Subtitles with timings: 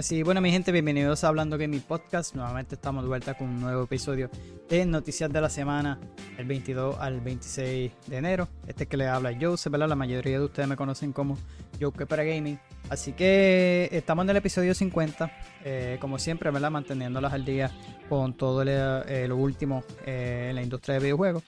[0.00, 2.34] Pues sí, bueno, mi gente, bienvenidos a Hablando Gaming Podcast.
[2.34, 4.30] Nuevamente estamos de vuelta con un nuevo episodio
[4.66, 6.00] de Noticias de la Semana,
[6.38, 8.48] el 22 al 26 de enero.
[8.66, 9.90] Este que le habla Joseph, ¿verdad?
[9.90, 11.36] La mayoría de ustedes me conocen como
[11.78, 12.58] Joke para Gaming.
[12.88, 15.32] Así que estamos en el episodio 50,
[15.66, 16.70] eh, como siempre, ¿verdad?
[16.70, 17.70] Manteniéndolas al día
[18.08, 21.42] con todo eh, lo último eh, en la industria de videojuegos.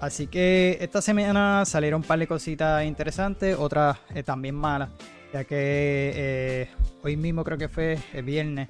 [0.00, 4.88] Así que esta semana salieron un par de cositas interesantes, otras también malas
[5.32, 6.68] ya que eh,
[7.02, 8.68] hoy mismo creo que fue el viernes,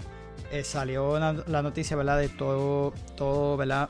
[0.50, 2.18] eh, salió la noticia, ¿verdad?
[2.18, 3.88] De todo, todo, ¿verdad?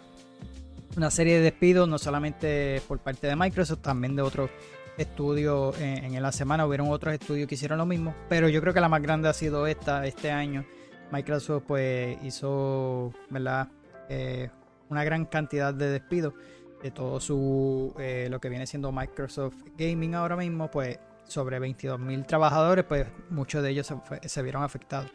[0.97, 4.51] Una serie de despidos, no solamente por parte de Microsoft, también de otros
[4.97, 6.67] estudios en, en, la semana.
[6.67, 9.33] Hubieron otros estudios que hicieron lo mismo, pero yo creo que la más grande ha
[9.33, 10.65] sido esta, este año.
[11.13, 13.69] Microsoft pues hizo, ¿verdad?
[14.09, 14.51] Eh,
[14.89, 16.35] una gran cantidad de despidos
[16.83, 17.95] de todo su,
[18.31, 20.99] lo que viene siendo Microsoft Gaming ahora mismo, pues
[21.29, 25.11] sobre 22.000 trabajadores, pues muchos de ellos se, vieron afectados.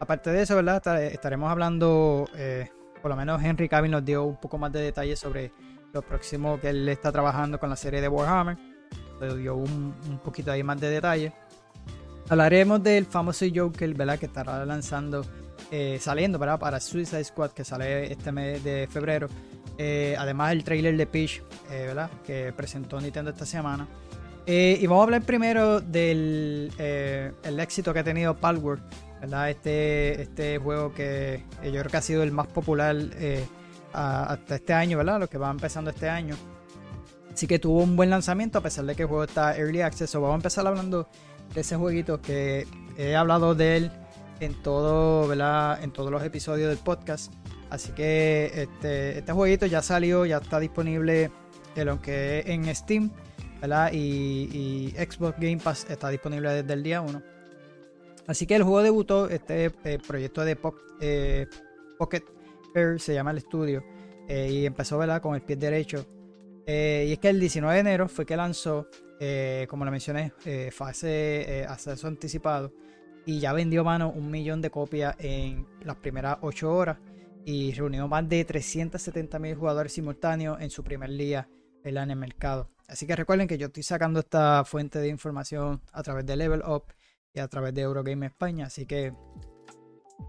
[0.00, 1.02] Aparte de eso, ¿verdad?
[1.02, 2.70] Estaremos hablando, eh,
[3.02, 5.52] por lo menos Henry Cavill nos dio un poco más de detalles sobre
[5.92, 8.56] lo próximo que él está trabajando con la serie de Warhammer.
[9.20, 11.32] Le dio un, poquito ahí más de detalles.
[12.28, 14.18] Hablaremos del famoso Joker, ¿verdad?
[14.18, 15.24] Que estará lanzando,
[15.72, 16.60] eh, saliendo, ¿verdad?
[16.60, 19.28] Para Suicide Squad, que sale este mes de febrero.
[19.76, 22.10] Eh, además, el trailer de Peach, ¿verdad?
[22.24, 23.88] Que presentó Nintendo esta semana.
[24.50, 28.82] Eh, y vamos a hablar primero del eh, el éxito que ha tenido Palworld,
[29.20, 29.50] ¿verdad?
[29.50, 33.44] Este, este juego que yo creo que ha sido el más popular eh,
[33.92, 35.20] hasta este año, ¿verdad?
[35.20, 36.34] Lo que va empezando este año.
[37.30, 40.14] Así que tuvo un buen lanzamiento a pesar de que el juego está early access.
[40.14, 41.10] vamos a empezar hablando
[41.52, 43.92] de ese jueguito que he hablado de él
[44.40, 45.84] en todo, ¿verdad?
[45.84, 47.34] En todos los episodios del podcast.
[47.68, 51.30] Así que este, este jueguito ya salió, ya está disponible
[51.76, 53.10] en lo que en Steam
[53.92, 57.22] y, Xbox Game Pass está disponible desde el día 1.
[58.26, 60.58] Así que el juego debutó, este eh, proyecto de
[61.00, 61.46] eh,
[61.96, 62.24] Pocket
[62.74, 63.82] Air se llama el estudio,
[64.28, 65.22] eh, y empezó ¿verdad?
[65.22, 66.06] con el pie derecho.
[66.66, 68.88] y es que el 19 de enero fue que lanzó,
[69.68, 70.32] como lo mencioné,
[70.70, 72.72] fase acceso anticipado,
[73.24, 76.98] y ya vendió mano un millón de copias en las primeras 8 horas
[77.44, 81.48] y reunió más de 370 mil jugadores simultáneos en su primer día
[81.84, 82.70] en el mercado.
[82.86, 86.62] Así que recuerden que yo estoy sacando esta fuente de información a través de Level
[86.66, 86.84] Up
[87.34, 89.12] y a través de Eurogame España, así que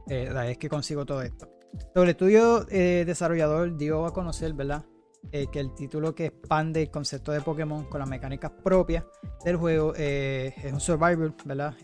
[0.09, 1.49] eh, es que consigo todo esto.
[1.93, 4.83] Sobre el estudio eh, desarrollador dio a conocer, ¿verdad?
[5.31, 9.05] Eh, que el título que expande el concepto de Pokémon con las mecánicas propias
[9.43, 11.75] del juego es un survival, ¿verdad?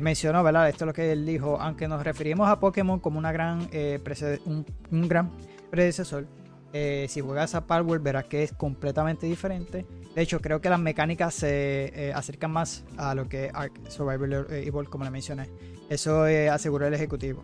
[0.00, 0.48] mencionó.
[0.48, 5.30] Esto es lo que él dijo, aunque nos referimos a Pokémon como un gran
[5.70, 6.26] predecesor,
[6.72, 9.84] eh, si juegas a Palworld verás que es completamente diferente.
[10.14, 14.46] De hecho, creo que las mecánicas se eh, acercan más a lo que Ark Survival
[14.50, 15.48] Evil, como le mencioné.
[15.88, 17.42] Eso aseguró el ejecutivo.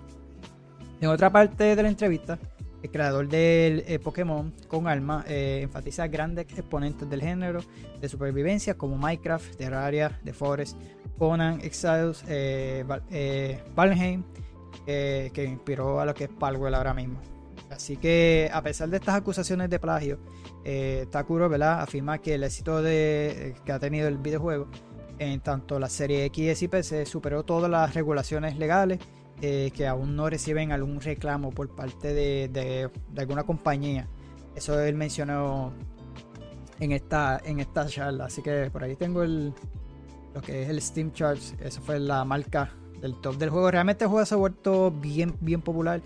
[1.00, 2.38] En otra parte de la entrevista,
[2.82, 7.60] el creador del eh, Pokémon con alma enfatiza grandes exponentes del género
[8.00, 10.78] de supervivencia como Minecraft, Terraria, The Forest,
[11.19, 14.22] Conan Exiles eh, eh Valheim,
[14.86, 17.20] que inspiró a lo que es Palwell ahora mismo.
[17.70, 20.18] Así que a pesar de estas acusaciones de plagio,
[20.64, 21.80] eh, Takuro ¿verdad?
[21.82, 24.68] afirma que el éxito de, que ha tenido el videojuego
[25.18, 28.98] en tanto la serie X y PC superó todas las regulaciones legales
[29.40, 34.08] eh, que aún no reciben algún reclamo por parte de, alguna compañía.
[34.56, 35.72] Eso él mencionó
[36.80, 38.24] en esta, en esta charla.
[38.24, 39.52] Así que por ahí tengo el,
[40.34, 41.54] lo que es el Steam Charts.
[41.60, 43.70] Esa fue la marca del top del juego.
[43.70, 46.02] Realmente el juego se ha vuelto bien, bien popular.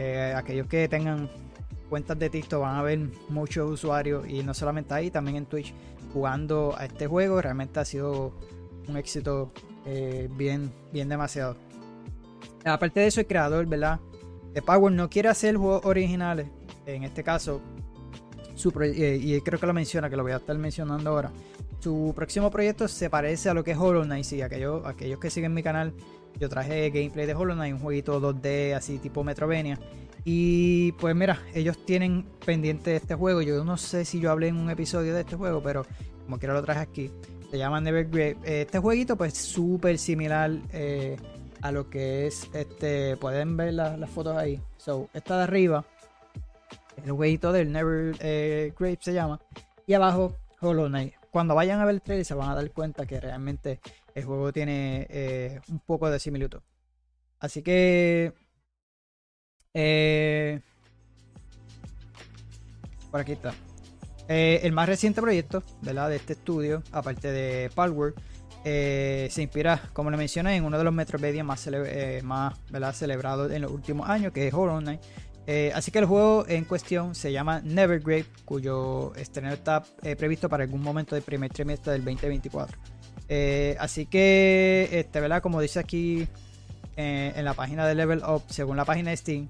[0.00, 1.28] Eh, aquellos que tengan
[1.90, 3.00] cuentas de TikTok van a ver
[3.30, 5.74] muchos usuarios y no solamente ahí, también en Twitch
[6.12, 7.42] jugando a este juego.
[7.42, 8.32] Realmente ha sido
[8.86, 9.50] un éxito
[9.86, 11.56] eh, bien, bien demasiado.
[12.64, 13.98] Aparte de eso, el creador, ¿verdad?
[14.54, 16.46] De Power no quiere hacer juegos originales.
[16.86, 17.60] En este caso,
[18.54, 21.32] su eh, y creo que lo menciona, que lo voy a estar mencionando ahora.
[21.80, 24.24] Su próximo proyecto se parece a lo que es Hollow Knight.
[24.24, 25.92] Sí, aquellos, aquellos que siguen mi canal
[26.38, 29.78] yo traje gameplay de Hollow Knight, un jueguito 2D así tipo Metrovenia.
[30.24, 33.40] Y pues mira, ellos tienen pendiente este juego.
[33.42, 35.86] Yo no sé si yo hablé en un episodio de este juego, pero
[36.24, 37.10] como quiera lo traje aquí.
[37.50, 38.36] Se llama Nevergrave.
[38.44, 41.16] Este jueguito pues súper similar eh,
[41.62, 43.16] a lo que es este.
[43.16, 44.60] Pueden ver las fotos ahí.
[44.76, 45.84] So, esta de arriba,
[47.04, 49.40] el jueguito del Never eh, Grave se llama.
[49.86, 51.14] Y abajo, Hollow Knight.
[51.30, 53.80] Cuando vayan a ver el trailer se van a dar cuenta que realmente
[54.18, 56.60] el juego tiene eh, un poco de similitud.
[57.38, 58.32] Así que...
[59.74, 60.60] Eh,
[63.10, 63.54] por aquí está.
[64.28, 66.10] Eh, el más reciente proyecto ¿verdad?
[66.10, 68.14] de este estudio, aparte de Palworld,
[68.64, 71.66] se inspira, como le mencioné, en uno de los Metroidvania más,
[72.22, 75.00] más celebrados en los últimos años, que es Horror Night.
[75.72, 79.82] así que el juego en cuestión se llama Nevergrave, cuyo estreno está
[80.18, 82.97] previsto para algún momento del primer trimestre del 2024.
[83.28, 85.42] Eh, así que, este, ¿verdad?
[85.42, 86.26] Como dice aquí
[86.96, 89.48] eh, en la página de Level Up, según la página de Steam,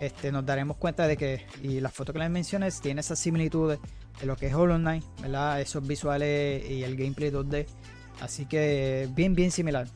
[0.00, 3.78] este, nos daremos cuenta de que, y las fotos que les mencioné, tiene esas similitudes
[4.20, 5.60] de lo que es Hollow Knight, ¿verdad?
[5.60, 7.66] Esos visuales y el gameplay 2D.
[8.20, 9.86] Así que, bien, bien similar.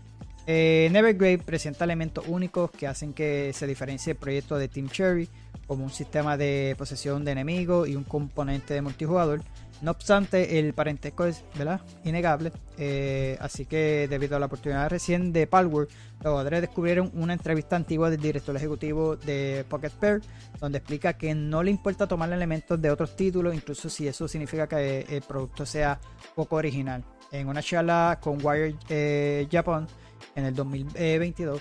[0.47, 5.29] Eh, Nevergrave presenta elementos únicos que hacen que se diferencie el proyecto de Team Cherry,
[5.67, 9.41] como un sistema de posesión de enemigos y un componente de multijugador
[9.83, 11.81] no obstante, el parentesco es ¿verdad?
[12.05, 15.91] innegable, eh, así que debido a la oportunidad recién de Palworld,
[16.23, 20.23] los jugadores descubrieron una entrevista antigua del director ejecutivo de Pocket Pair,
[20.61, 24.69] donde explica que no le importa tomar elementos de otros títulos, incluso si eso significa
[24.69, 25.99] que el producto sea
[26.37, 27.03] poco original.
[27.33, 29.89] En una charla con Wired eh, Japan
[30.37, 31.61] en el 2022,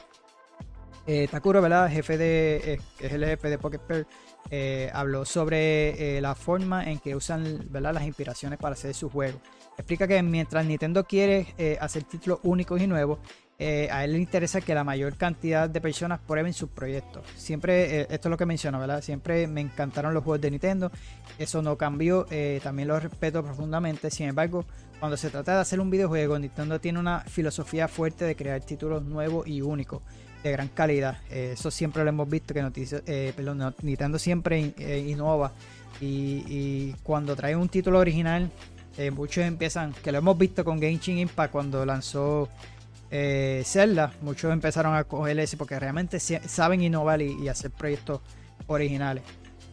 [1.07, 1.89] eh, Takuro, ¿verdad?
[1.89, 4.05] Jefe de, es el jefe de Pocket Pair,
[4.53, 9.39] eh, habló sobre eh, la forma en que usan las inspiraciones para hacer su juego.
[9.77, 13.19] Explica que mientras Nintendo quiere eh, hacer títulos únicos y nuevos,
[13.91, 17.23] a él le interesa que la mayor cantidad de personas prueben sus proyectos.
[17.35, 19.03] Siempre, esto es lo que menciono, ¿verdad?
[19.03, 20.91] Siempre me encantaron los juegos de Nintendo.
[21.37, 22.25] Eso no cambió,
[22.63, 24.09] también lo respeto profundamente.
[24.09, 24.65] Sin embargo,
[24.99, 29.03] cuando se trata de hacer un videojuego, Nintendo tiene una filosofía fuerte de crear títulos
[29.03, 30.01] nuevos y únicos
[30.43, 31.19] de gran calidad.
[31.29, 33.33] Eh, eso siempre lo hemos visto, que noticia, eh,
[33.81, 35.51] Nintendo siempre eh, innova.
[35.99, 38.49] Y, cuando trae un título original,
[39.13, 42.49] muchos empiezan, que lo hemos visto con Genshin Impact cuando lanzó
[43.11, 48.21] Zelda, muchos empezaron a coger ese porque realmente saben innovar y, hacer proyectos
[48.65, 49.23] originales.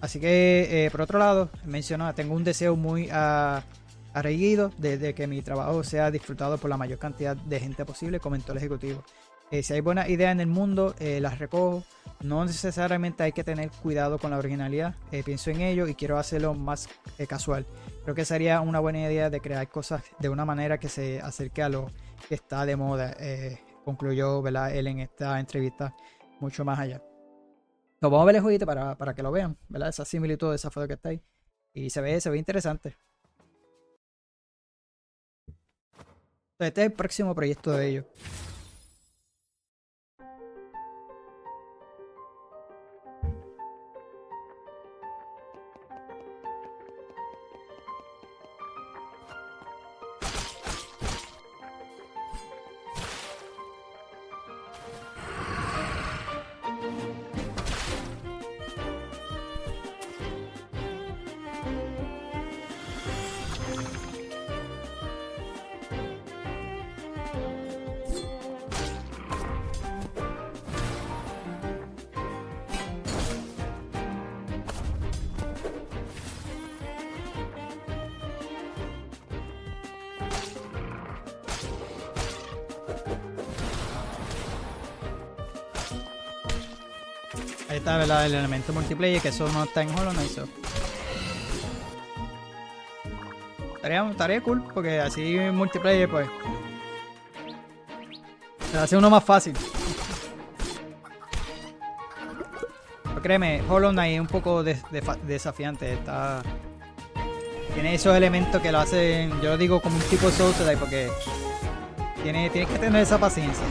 [0.02, 5.82] Así que, por otro lado, menciono, tengo un deseo muy arreguido de, que mi trabajo
[5.82, 9.02] sea disfrutado por la mayor cantidad de gente posible, comentó el ejecutivo.
[9.50, 11.84] Eh, si hay buenas ideas en el mundo, eh, las recojo.
[12.20, 14.94] No necesariamente hay que tener cuidado con la originalidad.
[15.12, 16.88] Eh, pienso en ello y quiero hacerlo más
[17.28, 17.64] casual.
[18.02, 21.62] Creo que sería una buena idea de crear cosas de una manera que se acerque
[21.62, 21.90] a lo
[22.28, 23.16] que está de moda.
[23.84, 24.74] concluyó ¿verdad?
[24.74, 25.94] él en esta entrevista
[26.40, 27.02] mucho más allá.
[28.00, 29.90] vamos a ver el jueguito para, para que lo vean, ¿verdad?
[29.90, 31.22] Esa similitud de esa foto que está ahí.
[31.72, 32.96] Y se ve, se ve interesante.
[36.58, 38.04] Este es el próximo proyecto de ellos.
[88.24, 90.38] El elemento multiplayer, que eso no está en Hollow Knight.
[93.76, 96.28] Estaría, estaría cool, porque así multiplayer, pues.
[98.70, 99.54] Se hace uno más fácil.
[103.22, 105.94] Créeme, Hollow Knight es un poco desafiante.
[105.94, 106.42] Está.
[107.74, 111.08] Tiene esos elementos que lo hacen, yo lo digo como un tipo Souls porque
[112.22, 113.64] tiene, tienes que tener esa paciencia.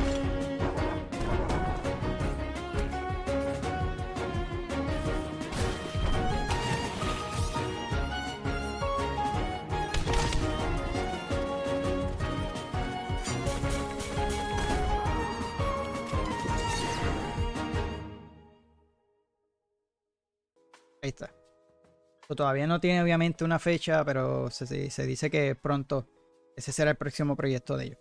[22.38, 24.68] Todavía no tiene obviamente una fecha, pero se,
[25.08, 26.08] dice que pronto
[26.56, 27.98] ese será el próximo proyecto de ellos.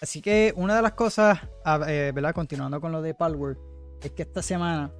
[0.00, 1.38] Así que una de las cosas,
[1.86, 2.34] eh, ¿verdad?
[2.34, 3.58] Continuando con lo de Palworld,
[4.02, 4.90] es que esta semana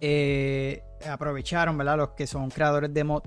[0.00, 1.96] eh, aprovecharon, ¿verdad?
[1.96, 3.22] Los que son creadores de mod.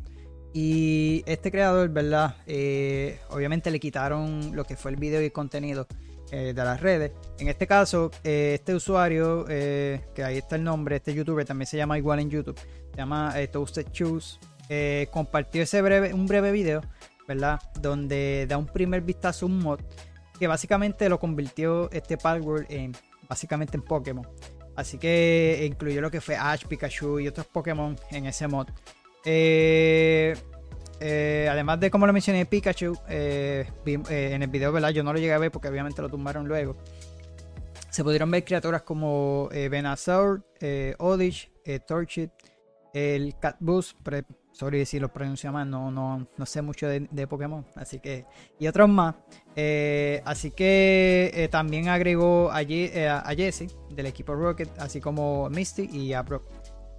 [0.54, 2.36] Y este creador, ¿verdad?
[2.46, 5.88] Eh, obviamente le quitaron lo que fue el video y el contenido
[6.30, 7.12] de las redes.
[7.40, 11.98] En este caso, este usuario, que ahí está el nombre, este youtuber también se llama
[11.98, 14.40] igual en YouTube, se llama Toasted Shoes,
[14.74, 16.80] eh, compartió ese breve, un breve video,
[17.28, 17.60] ¿verdad?
[17.82, 19.82] Donde da un primer vistazo a un mod
[20.40, 22.94] que básicamente lo convirtió este Palworld en
[23.28, 24.26] básicamente en Pokémon.
[24.78, 28.68] Así que incluyó lo que fue Ash, Pikachu y otros Pokémon en ese mod.
[29.26, 30.36] Eh,
[31.02, 34.92] eh, además de como lo mencioné Pikachu, eh, eh, en el video, ¿verdad?
[34.92, 36.78] Yo no lo llegué a ver porque obviamente lo tumbaron luego.
[37.90, 42.30] Se pudieron ver criaturas como eh, Venusaur, eh, Oddish, eh, Torchid,
[42.94, 43.96] el Catbus,
[44.62, 48.26] sorry si lo pronuncio mal, no, no, no sé mucho de, Pokémon, así que,
[48.60, 49.16] y otros más.
[49.56, 55.50] Eh, así que eh, también agregó a, eh, a Jesse del equipo Rocket, así como
[55.50, 56.44] Misty y a Brock.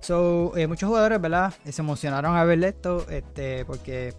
[0.00, 1.54] So, muchos jugadores, ¿verdad?
[1.64, 4.12] Se emocionaron a ver esto, este, porque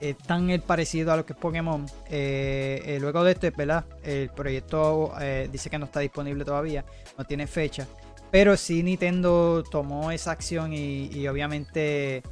[0.00, 1.84] es tan el parecido a lo que es Pokémon.
[2.10, 3.84] Luego de esto, ¿verdad?
[4.02, 5.12] El proyecto
[5.52, 6.86] dice que no está disponible todavía,
[7.18, 7.86] no tiene fecha.
[8.30, 12.22] Pero sí Nintendo tomó esa acción y obviamente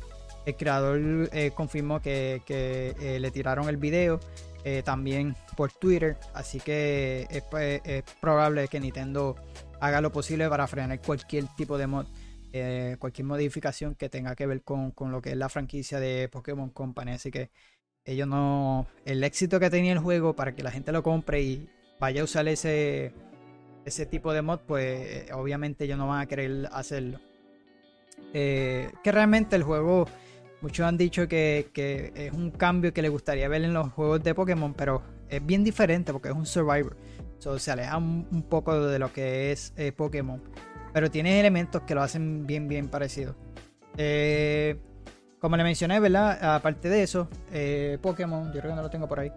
[0.49, 4.19] el creador eh, confirmó que, que, eh, le tiraron el video
[4.65, 6.17] eh, también por Twitter.
[6.33, 9.37] Así que es, pues, es probable que Nintendo
[9.79, 12.07] haga lo posible para frenar cualquier tipo de mod,
[12.99, 16.71] cualquier modificación que tenga que ver con, con lo que es la franquicia de Pokémon
[16.71, 17.13] Company.
[17.13, 17.51] Así que
[18.07, 18.87] ellos no.
[19.05, 21.69] El éxito que tenía el juego para que la gente lo compre y
[22.01, 23.13] vaya a usar ese,
[23.85, 27.21] ese tipo de mod, pues obviamente ellos no van a querer hacerlo.
[28.33, 30.07] Que realmente el juego,
[30.61, 34.23] muchos han dicho que, que es un cambio que les gustaría ver en los juegos
[34.23, 36.97] de Pokémon, pero es bien diferente porque es un Survivor.
[37.39, 40.43] So, se aleja un, poco de lo que es eh, Pokémon.
[40.93, 43.37] Pero tiene elementos que lo hacen bien, bien parecido.
[43.97, 44.77] Eh,
[45.39, 46.57] como le mencioné, ¿verdad?
[46.57, 49.31] Aparte de eso, eh, Pokémon, yo creo que no lo tengo por ahí,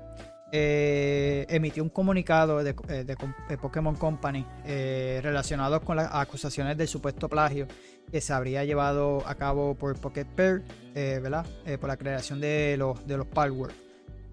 [0.52, 6.88] eh, emitió un comunicado de, eh, de Pokémon Company eh, relacionado con las acusaciones del
[6.88, 7.68] supuesto plagio
[8.12, 11.46] que se habría llevado a cabo por Pocket Pair, eh, ¿verdad?
[11.66, 13.28] Eh, por la creación de los, de los.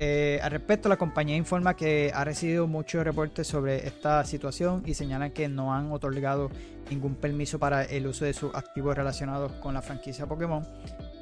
[0.00, 4.94] Eh, al respecto, la compañía informa que ha recibido muchos reportes sobre esta situación y
[4.94, 6.50] señalan que no han otorgado
[6.90, 10.64] ningún permiso para el uso de sus activos relacionados con la franquicia Pokémon.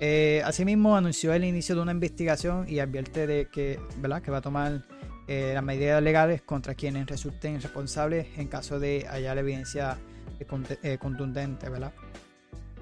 [0.01, 4.21] Eh, asimismo, anunció el inicio de una investigación y advierte de que, ¿verdad?
[4.21, 4.83] que va a tomar
[5.27, 9.97] eh, las medidas legales contra quienes resulten responsables en caso de hallar evidencia
[10.83, 11.71] eh, contundente.
[11.71, 11.93] ¿verdad?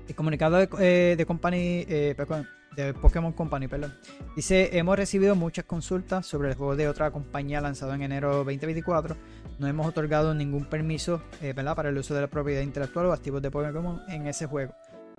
[0.09, 3.95] El comunicado de, de de Pokémon Company, perdón,
[4.35, 9.17] dice, hemos recibido muchas consultas sobre el juego de otra compañía lanzado en enero 2024.
[9.61, 11.77] No hemos otorgado ningún permiso ¿verdad?
[11.77, 14.75] para el uso de la propiedad intelectual o activos de Pokémon en ese juego.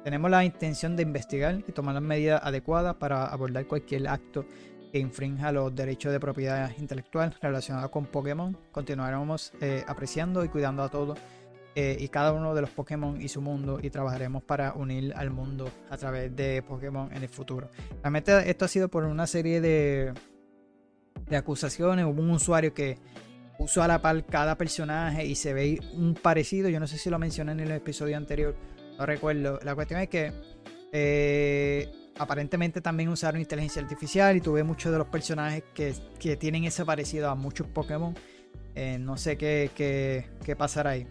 [0.06, 4.46] Tenemos la intención de investigar y tomar las medidas adecuadas para abordar cualquier acto
[4.92, 8.56] que infrinja los derechos de propiedad intelectual relacionados con Pokémon.
[8.72, 11.18] Continuaremos eh, apreciando y cuidando a todos
[11.74, 15.32] eh, y cada uno de los Pokémon y su mundo y trabajaremos para unir al
[15.32, 17.72] mundo a través de Pokémon en el futuro.
[18.04, 20.14] Realmente esto ha sido por una serie de,
[21.28, 22.06] de acusaciones.
[22.06, 23.00] Hubo un usuario que
[23.58, 26.70] puso a la par cada personaje y se ve un parecido.
[26.70, 28.56] Yo no sé si lo mencioné en el episodio anterior,
[28.98, 29.60] no recuerdo.
[29.64, 30.32] La cuestión es que
[30.92, 36.64] eh, aparentemente también usaron inteligencia artificial y tuve muchos de los personajes que, que tienen
[36.64, 38.16] ese parecido a muchos Pokémon.
[38.76, 41.08] Eh, no sé qué, qué, qué pasará ahí.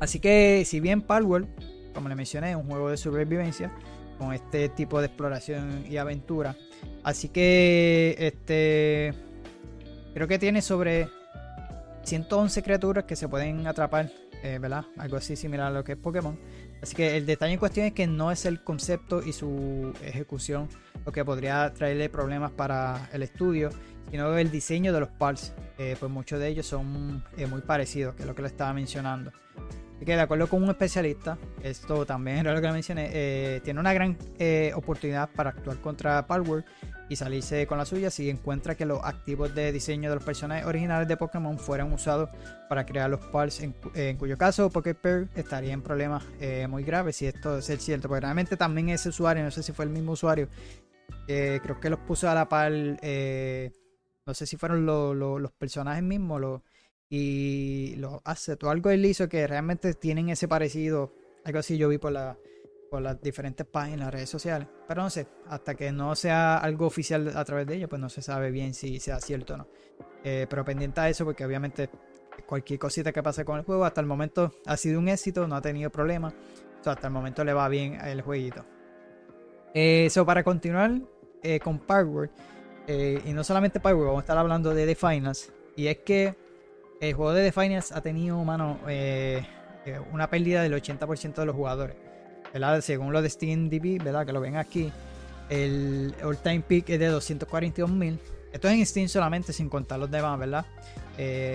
[0.00, 1.48] Así que si bien Palworld,
[1.94, 3.72] como le mencioné, es un juego de supervivencia
[4.18, 6.56] con este tipo de exploración y aventura.
[7.02, 9.14] Así que este
[10.14, 11.08] creo que tiene sobre
[12.04, 14.10] 111 criaturas que se pueden atrapar,
[14.42, 14.84] eh, ¿verdad?
[14.98, 16.38] Algo así similar a lo que es Pokémon.
[16.84, 20.68] Así que el detalle en cuestión es que no es el concepto y su ejecución
[21.06, 23.70] lo que podría traerle problemas para el estudio,
[24.10, 25.54] sino el diseño de los parts.
[25.78, 28.74] Eh, pues muchos de ellos son eh, muy parecidos, que es lo que le estaba
[28.74, 29.32] mencionando.
[29.96, 33.62] Así que de acuerdo con un especialista, esto también era lo que le mencioné, eh,
[33.64, 34.18] tiene una gran
[34.74, 36.66] oportunidad para actuar contra Palworld
[37.08, 40.66] y salirse con la suya si encuentra que los activos de diseño de los personajes
[40.66, 42.30] originales de Pokémon fueran usados
[42.68, 46.24] para crear los parts, en, cuyo caso Poképearl estaría en problemas
[46.68, 49.84] muy graves si esto es cierto, porque realmente también ese usuario, no sé si fue
[49.84, 50.48] el mismo usuario,
[51.26, 52.72] creo que los puso a la par
[54.26, 56.62] no sé si fueron los personajes mismos
[57.10, 61.12] y los assets o algo él hizo que realmente tienen ese parecido.
[61.44, 62.38] Algo así yo vi por, la,
[62.94, 64.68] por las diferentes páginas, redes sociales.
[64.86, 68.08] Pero no sé, hasta que no sea algo oficial a través de ellos, pues no
[68.08, 69.66] se sabe bien si sea cierto o no.
[70.22, 71.90] Eh, pero pendiente a eso, porque obviamente
[72.46, 75.56] cualquier cosita que pase con el juego, hasta el momento ha sido un éxito, no
[75.56, 76.34] ha tenido problemas.
[76.84, 78.64] hasta el momento le va bien el jueguito.
[79.74, 80.92] Eso eh, para continuar
[81.42, 82.30] eh, con Power
[82.86, 85.52] y no solamente Power, vamos a estar hablando de The Finals.
[85.74, 86.36] Y es que
[87.00, 88.78] el juego de The Finals ha tenido, mano,
[90.12, 92.03] una pérdida del 80% de los jugadores.
[92.54, 92.80] ¿Verdad?
[92.80, 94.24] Según lo de SteamDB, ¿verdad?
[94.24, 94.90] Que lo ven aquí.
[95.50, 98.18] El all-time peak es de 242.000.
[98.50, 100.64] Esto es en Steam solamente, sin contar los demás, ¿verdad?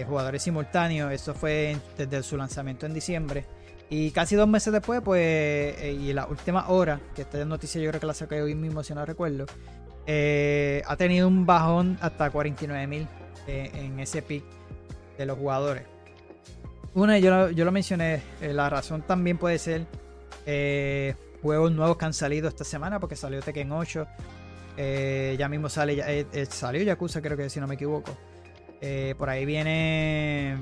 [0.06, 1.12] jugadores simultáneos.
[1.12, 3.46] Esto fue desde su lanzamiento en diciembre.
[3.90, 7.90] Y casi dos meses después, pues, y en la última hora, que esta noticia yo
[7.90, 9.48] creo que la saqué hoy mismo, si no recuerdo,
[10.06, 13.08] eh, ha tenido un bajón hasta 49.000
[13.48, 14.44] eh, en ese pick
[15.18, 15.84] de los jugadores.
[16.94, 19.86] Una, yo, yo lo mencioné, eh, la razón también puede ser
[21.42, 24.08] juegos nuevos que han salido esta semana, porque salió Tekken 8,
[25.38, 26.06] ya mismo sale, ya,
[26.50, 28.18] salió Yakuza, creo que si no me equivoco.
[29.18, 30.58] por ahí viene,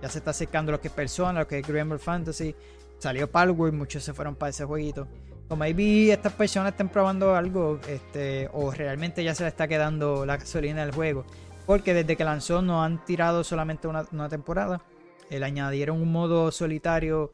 [0.00, 2.54] ya se está acercando lo que es Persona, lo que es Grimmer Fantasy,
[2.98, 5.08] salió Palworld, muchos se fueron para ese jueguito
[5.52, 10.24] o maybe estas personas estén probando algo este, o realmente ya se le está quedando
[10.24, 11.24] la gasolina del juego.
[11.66, 14.80] Porque desde que lanzó no han tirado solamente una, temporada.
[15.28, 17.32] Le añadieron un modo solitario,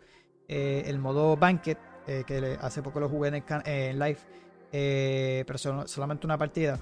[0.48, 3.28] eh, el modo Banquet, eh, que hace poco lo jugué
[3.64, 4.18] en, live,
[4.72, 6.78] eh, pero solamente una partida.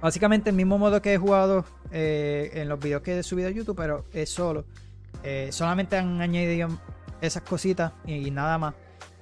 [0.00, 3.76] Básicamente el mismo modo que he jugado en los videos que he subido a YouTube,
[3.76, 4.64] pero es solo.
[5.50, 6.68] solamente han añadido
[7.20, 8.74] esas cositas y nada más.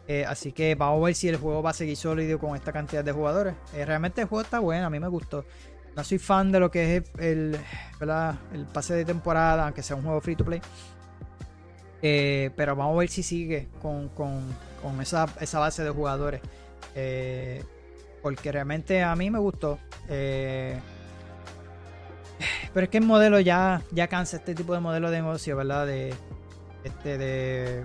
[0.08, 2.72] Eh, así que vamos a ver si el juego va a seguir sólido con esta
[2.72, 3.54] cantidad de jugadores.
[3.74, 5.44] Eh, realmente el juego está bueno, a mí me gustó.
[5.96, 7.58] No soy fan de lo que es el,
[8.52, 10.60] el pase de temporada, aunque sea un juego free to play.
[12.02, 14.10] Eh, pero vamos a ver si sigue con,
[15.00, 15.26] esa,
[15.58, 16.40] base de jugadores.
[18.22, 19.78] porque realmente a mí me gustó.
[20.06, 20.80] pero
[22.84, 25.86] es que el modelo ya, ya cansa este tipo de modelo de negocio, ¿verdad?
[25.86, 26.14] De,
[26.84, 27.84] este, de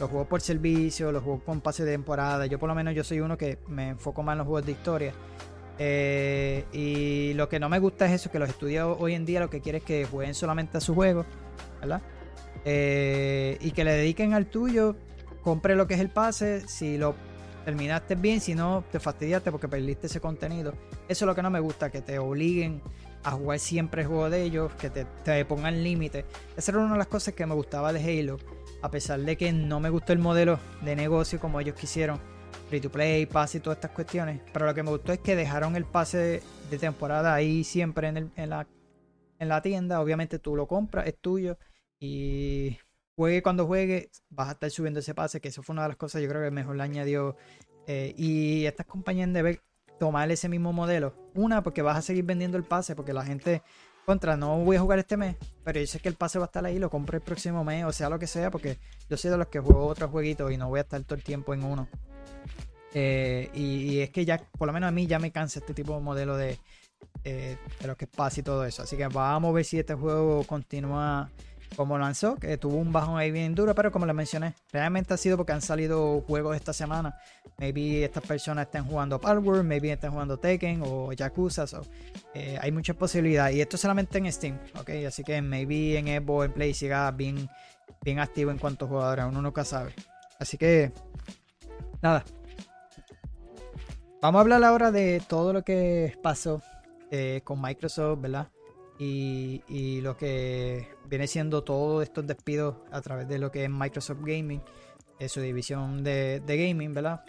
[0.00, 2.46] los juegos por servicio, los juegos con pase de temporada.
[2.46, 4.72] Yo por lo menos yo soy uno que me enfoco más en los juegos de
[4.72, 5.12] historia.
[5.78, 9.40] Eh, y lo que no me gusta es eso, que los estudios hoy en día
[9.40, 11.24] lo que quieren es que jueguen solamente a su juego,
[11.80, 12.02] ¿verdad?
[12.64, 14.96] Eh, y que le dediquen al tuyo,
[15.42, 17.14] compre lo que es el pase, si lo
[17.64, 20.72] terminaste bien, si no, te fastidiaste porque perdiste ese contenido.
[21.08, 22.82] Eso es lo que no me gusta, que te obliguen
[23.22, 26.24] a jugar siempre el juego de ellos, que te, pongan límites.
[26.56, 28.38] Esa era una de las cosas que me gustaba de Halo
[28.82, 32.18] a pesar de que no me gustó el modelo de negocio como ellos quisieron,
[32.68, 35.36] free to play, pase y todas estas cuestiones, pero lo que me gustó es que
[35.36, 38.66] dejaron el pase de, temporada ahí siempre en, la,
[39.38, 41.58] en la tienda, obviamente tú lo compras, es tuyo
[41.98, 42.78] y
[43.20, 45.98] juegue cuando juegue, vas a estar subiendo ese pase, que eso fue una de las
[45.98, 47.36] cosas yo creo que mejor le añadió.
[47.86, 49.60] Eh, y estas compañías deben
[49.98, 51.12] tomar ese mismo modelo.
[51.34, 53.62] Una, porque vas a seguir vendiendo el pase, porque la gente
[54.06, 56.50] contra, no voy a jugar este mes, pero yo sé que el pase va a
[56.50, 58.78] estar ahí, lo compro el próximo mes, o sea, lo que sea, porque
[59.10, 61.22] yo soy de los que juego otros jueguitos y no voy a estar todo el
[61.22, 61.88] tiempo en uno.
[62.94, 65.94] Eh, y, es que ya, por lo menos a mí ya me cansa este tipo
[65.94, 66.58] de modelo de,
[67.24, 68.82] eh, de lo que es pase y todo eso.
[68.82, 71.30] Así que vamos a ver si este juego continúa
[71.76, 75.16] como lanzó, que tuvo un bajón ahí bien duro, pero como les mencioné, realmente ha
[75.16, 77.16] sido porque han salido juegos esta semana.
[77.58, 81.64] Maybe estas personas estén jugando Palworld, maybe estén jugando Tekken o Yakuza.
[82.34, 83.56] Eh, hay muchas posibilidades.
[83.56, 84.90] Y esto solamente en Steam, ¿ok?
[85.06, 87.48] Así que maybe en Evo, en Play siga bien,
[88.02, 89.94] bien activo en cuanto a jugadores, uno nunca sabe.
[90.38, 90.92] Así que,
[92.02, 92.24] nada.
[94.22, 96.62] Vamos a hablar ahora de todo lo que pasó
[97.10, 98.48] eh, con Microsoft, ¿verdad?
[99.00, 104.20] y, lo que viene siendo todos estos despidos a través de lo que es Microsoft
[104.20, 104.62] Gaming,
[105.18, 107.24] eh, su división de, gaming, ¿verdad?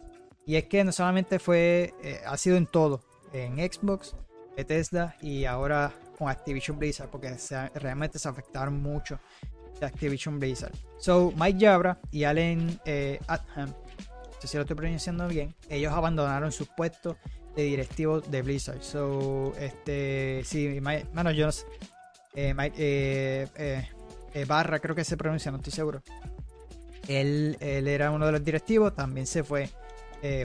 [0.45, 3.01] Y es que no solamente fue, eh, ha sido en todo,
[3.33, 4.15] en Xbox,
[4.55, 7.35] Bethesda y ahora con Activision Blizzard, porque
[7.75, 9.19] realmente se afectaron mucho
[9.79, 10.73] de Activision Blizzard.
[10.99, 13.19] So, Mike Jabra y Allen eh,
[14.41, 17.17] sé si lo estoy pronunciando bien, ellos abandonaron sus puestos
[17.55, 18.81] de directivos de Blizzard.
[18.81, 21.65] So, este, sí, mano, yo no sé.
[22.33, 23.87] Eh, eh,
[24.33, 26.01] eh, Barra, creo que se pronuncia, no estoy seguro.
[27.07, 29.69] Él, él era uno de los directivos, también se fue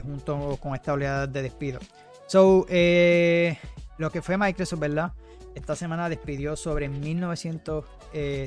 [0.01, 1.79] junto con esta oleada de despido.
[2.25, 5.13] So, lo que fue Microsoft, ¿verdad?
[5.53, 7.85] Esta semana despidió sobre 1900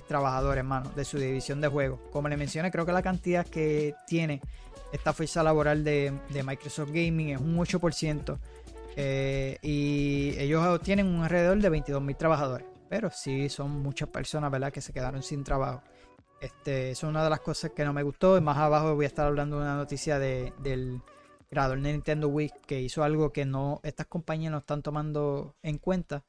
[0.08, 2.00] trabajadores, hermano, de su división de juegos.
[2.10, 4.40] Como le mencioné, creo que la cantidad que tiene
[4.92, 6.12] esta fuerza laboral de,
[6.44, 8.38] Microsoft Gaming es un 8%.
[8.96, 12.66] Eh, y ellos tienen un alrededor de 22.000 trabajadores.
[12.90, 14.72] Pero sí son muchas personas, ¿verdad?
[14.72, 15.80] Que se quedaron sin trabajo.
[16.40, 18.36] Este, es una de las cosas que no me gustó.
[18.36, 21.00] Y más abajo voy a estar hablando de una noticia del
[21.48, 25.78] creador de Nintendo Wii que hizo algo que no estas compañías no están tomando en
[25.78, 26.24] cuenta.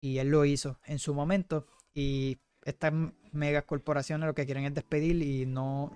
[0.00, 1.66] Y él lo hizo en su momento.
[1.92, 2.92] Y estas
[3.32, 5.90] megas corporaciones lo que quieren es despedir y no,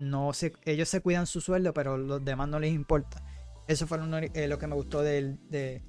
[0.00, 3.22] no se, ellos se cuidan su sueldo, pero los demás no les importa.
[3.68, 4.00] Eso fue
[4.34, 5.82] eh, lo que me gustó de,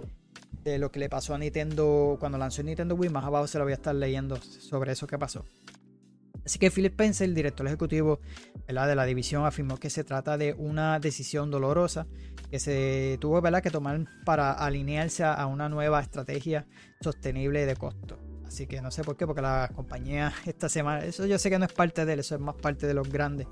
[0.64, 3.10] de, lo que le pasó a Nintendo cuando lanzó Nintendo Wii.
[3.10, 5.46] Más abajo se lo voy a estar leyendo sobre eso que pasó.
[6.46, 8.20] Así que Philip Spencer, el director ejecutivo
[8.68, 12.06] de la división, afirmó que se trata de una decisión dolorosa
[12.52, 16.68] que se tuvo que tomar para alinearse a una nueva estrategia
[17.02, 18.20] sostenible de costo.
[18.54, 21.58] Así que no sé por qué, porque la compañía esta semana, eso yo sé que
[21.58, 23.48] no es parte de él, eso es más parte de los grandes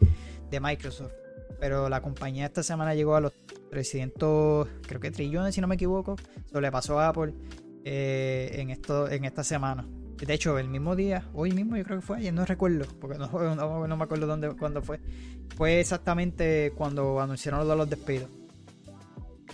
[0.52, 1.14] de Microsoft.
[1.60, 3.34] Pero la compañía esta semana llegó a los
[3.72, 6.16] 300, creo que trillones, si no me equivoco.
[6.46, 7.34] Eso le pasó a Apple
[7.84, 9.88] eh, en, esto, en esta semana.
[10.18, 13.18] De hecho, el mismo día, hoy mismo yo creo que fue ayer, no recuerdo, porque
[13.18, 13.28] no,
[13.88, 15.00] no, me acuerdo dónde, cuándo fue.
[15.56, 18.30] Fue exactamente cuando anunciaron los despidos.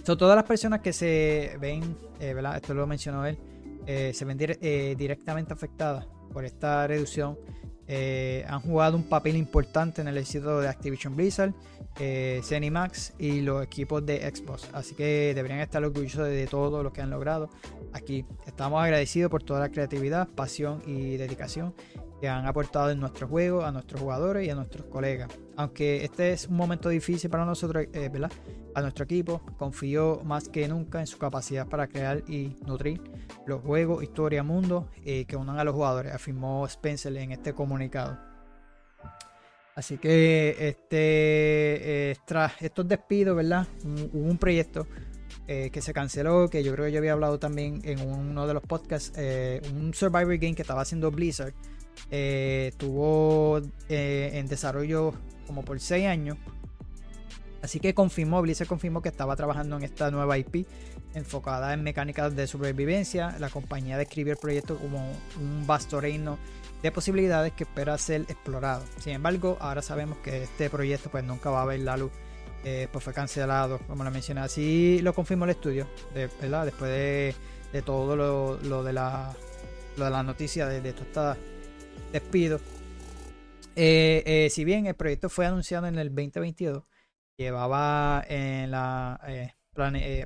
[0.04, 2.58] Son todas las personas que se ven, eh, ¿verdad?
[2.58, 3.38] Esto lo mencionó él,
[3.86, 7.38] eh, se ven directamente afectadas por esta reducción
[7.88, 11.54] eh, han jugado un papel importante en el éxito de Activision Blizzard,
[12.00, 14.69] eh, Max y los equipos de Xbox.
[14.73, 17.50] Así que deberían estar orgullosos de todo lo que han logrado
[17.93, 18.26] aquí.
[18.45, 21.73] Estamos agradecidos por toda la creatividad, pasión y dedicación
[22.20, 25.30] que han aportado en nuestro juego, a nuestros jugadores y a nuestros colegas.
[25.56, 28.32] Aunque este es un momento difícil para nosotros, eh, ¿verdad?
[28.74, 33.02] A nuestro equipo, confío más que nunca en su capacidad para crear y nutrir
[33.46, 38.18] los juegos, historia, mundo eh, que unan a los jugadores, afirmó Spencer en este comunicado.
[39.76, 43.68] Así que este, eh, tras estos despidos, ¿verdad?
[43.84, 44.88] Hubo un proyecto
[45.46, 48.62] que se canceló, que yo creo que yo había hablado también en uno de los
[48.64, 49.18] podcasts,
[49.74, 51.54] un Survivor Game que estaba haciendo Blizzard,
[52.12, 55.14] eh, estuvo eh, en desarrollo
[55.46, 56.38] como por 6 años.
[57.62, 60.68] Así que confirmó, Blizzard confirmó que estaba trabajando en esta nueva IP
[61.14, 63.36] enfocada en mecánicas de supervivencia.
[63.40, 66.38] La compañía describió el proyecto como un vasto reino
[66.82, 68.84] de posibilidades que espera ser explorado.
[69.00, 72.12] Sin embargo, ahora sabemos que este proyecto pues nunca va a ver la luz.
[72.64, 74.42] Eh, pues fue cancelado, como lo mencioné.
[74.42, 75.88] Así lo confirmó el estudio,
[76.42, 76.66] ¿verdad?
[76.66, 79.34] Después de, todo lo, de la,
[79.96, 81.38] de la noticia de, toda
[82.12, 82.60] despido.
[83.80, 86.84] Eh, eh, si bien el proyecto fue anunciado en el 2022,
[87.38, 89.54] llevaba en la eh,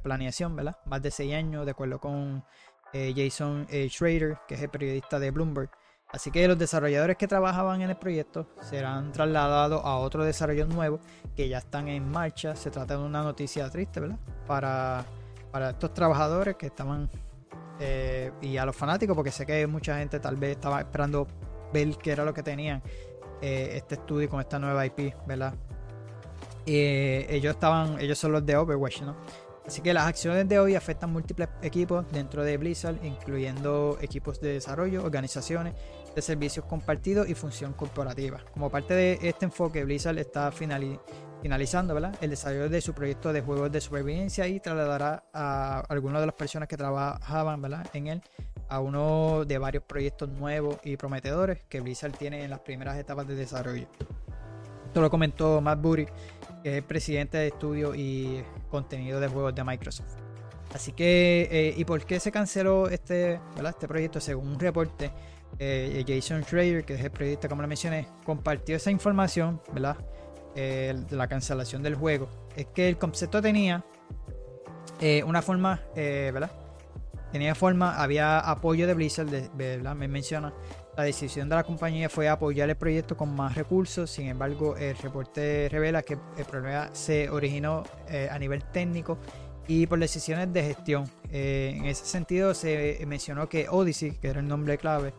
[0.01, 0.77] planeación ¿verdad?
[0.85, 2.45] más de 6 años, de acuerdo con
[2.93, 5.69] Jason Schrader, que es el periodista de Bloomberg.
[6.13, 10.99] Así que los desarrolladores que trabajaban en el proyecto serán trasladados a otro desarrollo nuevo
[11.35, 12.55] que ya están en marcha.
[12.55, 14.19] Se trata de una noticia triste, ¿verdad?
[14.45, 15.05] Para,
[15.51, 17.09] para estos trabajadores que estaban
[18.41, 21.27] y a los fanáticos, porque sé que mucha gente tal vez estaba esperando
[21.73, 22.81] ver qué era lo que tenían
[23.41, 25.53] eh, este estudio con esta nueva IP, ¿verdad?
[26.65, 29.15] Eh, ellos estaban, ellos son los de Overwatch, ¿no?
[29.65, 34.53] Así que las acciones de hoy afectan múltiples equipos dentro de Blizzard, incluyendo equipos de
[34.53, 35.75] desarrollo, organizaciones
[36.15, 38.41] de servicios compartidos y función corporativa.
[38.53, 43.71] Como parte de este enfoque, Blizzard está finalizando el desarrollo de su proyecto de juegos
[43.71, 47.61] de supervivencia y trasladará a algunas de las personas que trabajaban
[47.93, 48.23] en él
[48.71, 53.27] a uno de varios proyectos nuevos y prometedores que Blizzard tiene en las primeras etapas
[53.27, 53.85] de desarrollo.
[54.87, 56.05] Esto lo comentó Matt Booty,
[56.63, 60.13] que es el presidente de estudio y contenido de juegos de Microsoft.
[60.73, 64.21] Así que, eh, ¿y por qué se canceló este, este proyecto?
[64.21, 65.11] Según un reporte,
[65.59, 69.97] eh, Jason Schrader, que es el periodista, como lo mencioné, compartió esa información, ¿verdad?
[70.55, 72.29] Eh, de la cancelación del juego.
[72.55, 73.83] Es que el concepto tenía
[75.25, 76.51] una forma, ¿verdad?
[77.31, 80.53] Tenía forma, había apoyo de Blizzard, me menciona.
[80.97, 84.97] La decisión de la compañía fue apoyar el proyecto con más recursos, sin embargo el
[84.97, 89.17] reporte revela que el problema se originó eh, a nivel técnico
[89.67, 91.09] y por decisiones de gestión.
[91.29, 95.13] Eh, en ese sentido se mencionó que Odyssey, que era el nombre clave,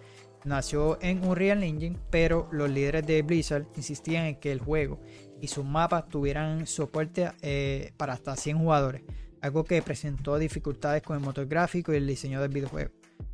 [0.45, 5.01] nació en Unreal Engine, pero los líderes de Blizzard insistían en que el juego
[5.41, 9.03] y sus mapas tuvieran soporte eh, para hasta 100 jugadores,
[9.43, 12.91] algo que presentó dificultades con el motor gráfico y el diseño del videojuego.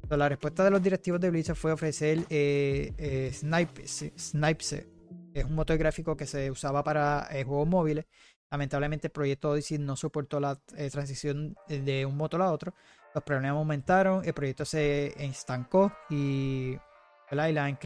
[0.08, 5.78] la respuesta de los directivos de Blizzard fue ofrecer eh, eh Snipe, es un motor
[5.78, 8.06] gráfico que se usaba para eh, juegos móviles.
[8.50, 10.56] Lamentablemente el proyecto Odyssey no soportó la
[10.90, 12.72] transición de un motor a otro.
[13.14, 16.78] Los problemas aumentaron, el proyecto se estancó y
[17.30, 17.78] y la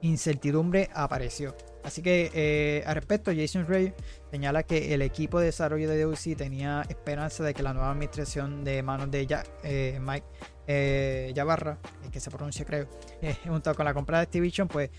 [0.00, 1.54] incertidumbre apareció.
[1.84, 3.92] Así que eh, al respecto, Jason Ray
[4.30, 8.64] señala que el equipo de desarrollo de DOC tenía esperanza de que la nueva administración
[8.64, 9.26] de manos de
[9.64, 10.26] eh, Mike
[10.66, 11.78] eh, Yabarra,
[12.10, 12.88] que se pronuncia creo,
[13.46, 14.90] junto con la compra de Activision, pues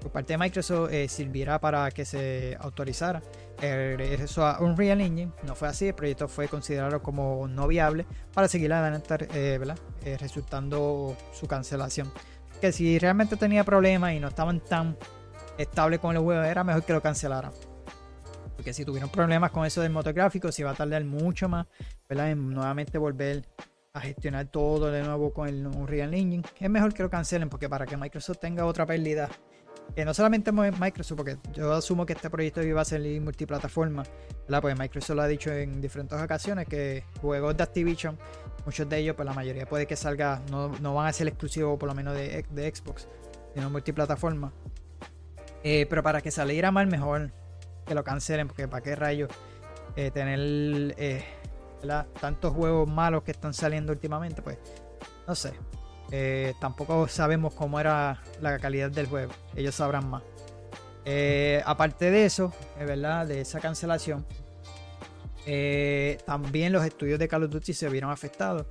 [0.00, 3.22] por parte de Microsoft sirviera para que se autorizara
[3.60, 5.30] el regreso a Unreal Engine.
[5.44, 9.78] No fue así, el proyecto fue considerado como no viable para seguir adelante,
[10.18, 12.10] resultando su cancelación
[12.62, 14.96] que si realmente tenía problemas y no estaban tan
[15.58, 17.52] estables con el juego, era mejor que lo cancelaran.
[18.56, 21.66] Porque si tuvieron problemas con eso del motográfico, si va a tardar mucho más,
[22.08, 22.30] ¿verdad?
[22.30, 23.44] En nuevamente volver
[23.94, 26.44] a gestionar todo de nuevo con el Unreal Engine.
[26.58, 29.28] Es mejor que lo cancelen porque para que Microsoft tenga otra pérdida
[29.94, 34.04] que no solamente Microsoft, porque yo asumo que este proyecto iba a salir multiplataforma,
[34.44, 34.62] ¿verdad?
[34.62, 38.18] Pues Microsoft lo ha dicho en diferentes ocasiones que juegos de Activision,
[38.64, 41.88] muchos de ellos, pues la mayoría puede que salga, no, van a ser exclusivos por
[41.88, 43.08] lo menos de, Xbox,
[43.54, 44.52] sino multiplataforma.
[45.64, 47.30] Eh, pero para que saliera mal, mejor
[47.86, 49.30] que lo cancelen, porque para qué rayos
[49.96, 51.24] eh, tener eh,
[52.20, 54.58] tantos juegos malos que están saliendo últimamente, pues
[55.26, 55.52] no sé.
[56.60, 59.32] Tampoco sabemos cómo era la calidad del juego.
[59.56, 60.22] Ellos sabrán más.
[61.64, 64.26] Aparte de eso, es verdad, de esa cancelación,
[66.26, 68.66] también los estudios de Call of Duty se vieron afectados.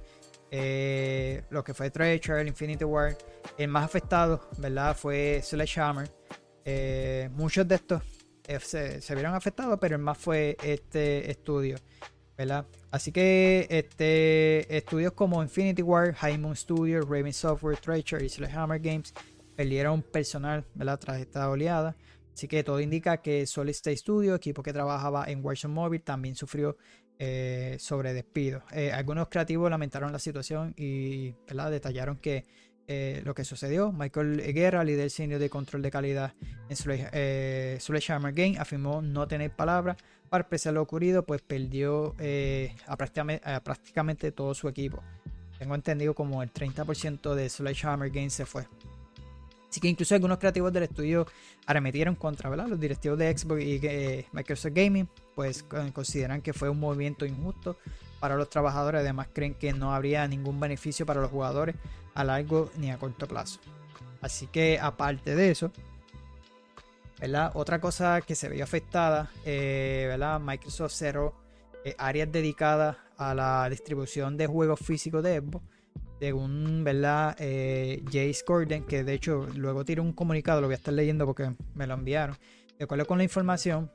[1.49, 3.17] lo que fue Treasure, Infinity War,
[3.57, 4.95] el más afectado, ¿verdad?
[4.95, 6.20] Fue Sledgehammer.
[7.33, 8.03] Muchos de estos
[8.59, 11.77] se, se, vieron afectados, pero el más fue este estudio.
[12.89, 18.79] Así que este, estudios como Infinity War, High Moon Studios, Raven Software, Treasure y Hammer
[18.79, 19.13] Games
[19.55, 20.99] perdieron personal ¿verdad?
[20.99, 21.95] tras esta oleada.
[22.33, 26.35] Así que todo indica que Solid State Studio, equipo que trabajaba en Warzone Mobile, también
[26.35, 26.77] sufrió
[27.19, 28.63] eh, sobre despido.
[28.71, 31.35] Eh, algunos creativos lamentaron la situación y
[31.69, 32.47] detallaron que
[32.87, 33.91] eh, lo que sucedió.
[33.91, 36.33] Michael Guerra, líder senior de control de calidad
[36.69, 36.75] en
[37.79, 39.97] Sledgehammer Game, afirmó no tener palabras
[40.31, 45.03] para expresar lo ocurrido, pues perdió eh, a, prácticamente, todo su equipo.
[45.59, 48.65] Tengo entendido como el 30% de Sledgehammer Games se fue.
[49.69, 51.27] Así que incluso algunos creativos del estudio
[51.65, 55.63] arremetieron contra los directivos de Xbox y eh, Microsoft Gaming, pues
[55.93, 57.77] consideran que fue un movimiento injusto
[58.21, 59.01] para los trabajadores.
[59.01, 61.75] Además creen que no habría ningún beneficio para los jugadores
[62.13, 63.59] a largo ni a corto plazo.
[64.21, 65.71] Así que aparte de eso,
[67.53, 70.39] otra cosa que se veía afectada, eh, ¿verdad?
[70.39, 71.35] Microsoft cerró
[71.83, 75.65] eh, áreas dedicadas a la distribución de juegos físicos de Xbox.
[76.19, 77.35] Según, ¿verdad?
[77.39, 81.25] Eh, Jace Gordon, que de hecho luego tiró un comunicado, lo voy a estar leyendo
[81.25, 82.37] porque me lo enviaron.
[82.77, 83.91] De acuerdo con la información,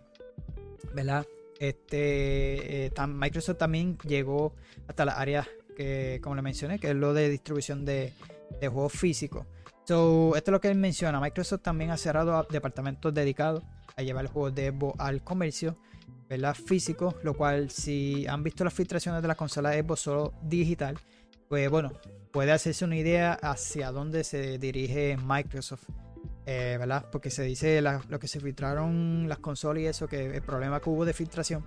[0.93, 1.25] ¿verdad?
[1.61, 4.55] Este, Microsoft también llegó
[4.89, 5.47] hasta las áreas
[5.77, 8.13] que, como le mencioné, que es lo de distribución de,
[8.61, 9.47] de juegos físicos.
[9.85, 11.21] So, esto es lo que él menciona.
[11.21, 13.63] Microsoft también ha cerrado departamentos dedicados
[13.97, 15.77] a llevar el juego de Xbox al comercio,
[16.29, 16.55] ¿verdad?
[16.55, 20.99] Físico, lo cual si han visto las filtraciones de las consolas Xbox solo digital,
[21.49, 21.93] pues bueno,
[22.33, 25.85] puede hacerse una idea hacia dónde se dirige Microsoft,
[26.47, 27.07] eh, ¿verdad?
[27.13, 30.91] Porque se dice lo que se filtraron las consolas y eso, que el problema que
[30.91, 31.65] hubo de filtración,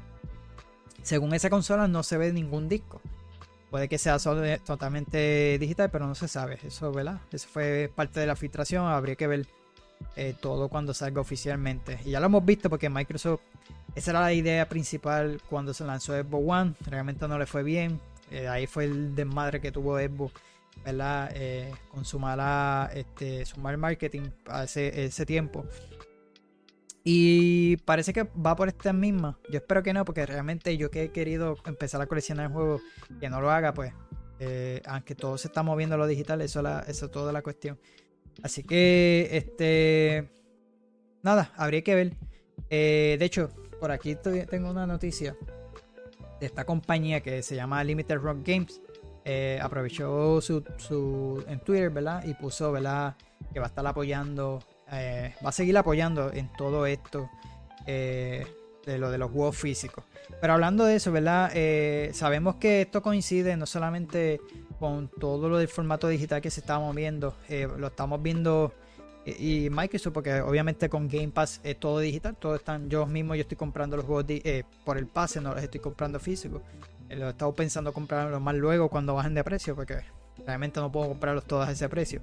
[1.01, 3.01] según esa consola no se ve ningún disco.
[3.69, 4.17] Puede que sea
[4.65, 6.59] totalmente digital, pero no se sabe.
[6.63, 7.21] Eso, ¿verdad?
[7.31, 8.87] Eso fue parte de la filtración.
[8.87, 9.45] Habría que ver
[10.15, 11.99] eh, todo cuando salga oficialmente.
[12.03, 13.41] Y ya lo hemos visto porque Microsoft,
[13.95, 16.73] esa era la idea principal cuando se lanzó Xbox One.
[16.87, 17.99] Realmente no le fue bien.
[18.31, 20.33] Eh, ahí fue el desmadre que tuvo Xbox,
[20.83, 21.31] ¿verdad?
[21.35, 25.65] Eh, con su mala, este, su mal marketing a ese tiempo.
[27.03, 29.39] Y parece que va por esta misma.
[29.49, 32.81] Yo espero que no, porque realmente yo que he querido empezar a coleccionar el juego,
[33.19, 33.93] que no lo haga, pues.
[34.39, 37.79] Eh, aunque todo se está moviendo a lo digital, eso es toda la cuestión.
[38.43, 40.29] Así que, este.
[41.23, 42.17] Nada, habría que ver.
[42.69, 45.35] Eh, de hecho, por aquí tengo una noticia
[46.39, 48.81] de esta compañía que se llama Limited Rock Games.
[49.25, 52.23] Eh, aprovechó su, su, en Twitter, ¿verdad?
[52.25, 53.15] Y puso, ¿verdad?
[53.53, 54.59] Que va a estar apoyando
[54.91, 57.29] eh, va a seguir apoyando en todo esto
[57.85, 58.45] eh,
[58.85, 60.03] de lo de los juegos físicos.
[60.41, 61.51] Pero hablando de eso, ¿verdad?
[61.53, 64.41] Eh, sabemos que esto coincide no solamente
[64.79, 67.35] con todo lo del formato digital que se está moviendo,
[67.77, 68.73] lo estamos viendo
[69.25, 73.41] y Microsoft, porque obviamente con Game Pass es todo digital, todo están, yo mismo yo
[73.41, 74.25] estoy comprando los juegos
[74.85, 76.61] por el pase, no los estoy comprando físicos.
[77.09, 79.97] lo he estado pensando comprarlos más luego cuando bajen de precio, porque
[80.45, 82.21] realmente no puedo comprarlos todos a ese precio.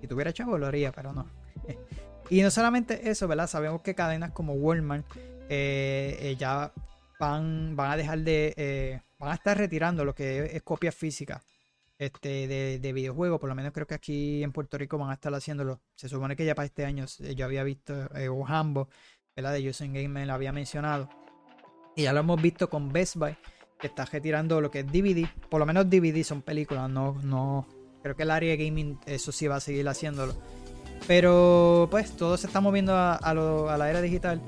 [0.00, 1.37] Si tuviera chavo lo haría, pero no.
[2.30, 3.46] y no solamente eso, ¿verdad?
[3.46, 5.06] Sabemos que cadenas como Walmart
[5.48, 6.72] eh, eh, ya
[7.18, 8.54] van, van a dejar de.
[8.56, 11.42] Eh, van a estar retirando lo que es, copia física
[11.98, 12.46] este,
[12.78, 13.40] de, videojuegos.
[13.40, 15.80] Por lo menos creo que aquí en Puerto Rico van a estar haciéndolo.
[15.94, 17.94] Se supone que ya para este año yo había visto
[18.30, 18.88] o Hambo,
[19.34, 19.54] ¿verdad?
[19.54, 21.08] De Usain Game me lo había mencionado.
[21.96, 23.36] Y ya lo hemos visto con Best Buy,
[23.80, 25.28] que está retirando lo que es DVD.
[25.48, 27.66] Por lo menos DVD son películas, no, no.
[28.02, 30.36] Creo que el área de gaming, eso sí va a seguir haciéndolo.
[31.06, 34.40] Pero pues todo se está moviendo a, la era digital.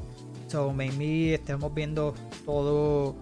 [0.48, 3.16] So maybe estemos viendo todo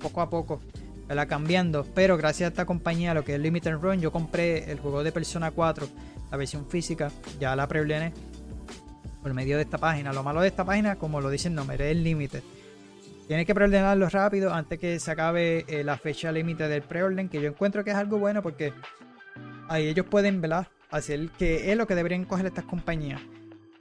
[0.00, 0.60] poco a poco
[1.08, 1.84] la cambiando.
[1.94, 5.12] Pero gracias a esta compañía, lo que es Limited Run, yo compré el juego de
[5.12, 5.86] Persona 4,
[6.30, 8.12] la versión física, ya la preordené
[9.22, 10.12] por medio de esta página.
[10.12, 12.42] Lo malo de esta página, como lo dice el nombre, el Limited.
[13.26, 17.40] Tienes que preordenarlo rápido antes que se acabe eh, la fecha límite del preorden, que
[17.40, 18.74] yo encuentro que es algo bueno porque
[19.68, 20.66] ahí ellos pueden, ¿verdad?
[20.94, 23.20] Hacer que es lo que deberían coger estas compañías.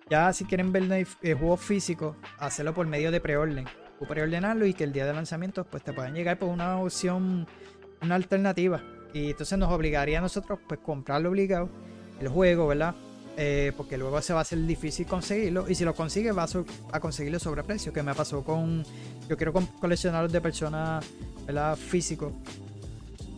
[0.09, 3.65] Ya si quieren ver el juego físico, hacerlo por medio de preorden.
[3.99, 7.45] O preordenarlo y que el día de lanzamiento pues te puedan llegar por una opción,
[8.01, 8.81] una alternativa.
[9.13, 11.69] Y entonces nos obligaría a nosotros pues comprarlo obligado,
[12.19, 12.95] el juego, ¿verdad?
[13.37, 15.69] Eh, porque luego se va a hacer difícil conseguirlo.
[15.69, 16.47] Y si lo consigue, va
[16.91, 17.93] a, conseguirlo sobre precio.
[17.93, 18.83] Que me pasó con.
[19.29, 21.05] Yo quiero coleccionar de personas.
[21.77, 22.33] Físicos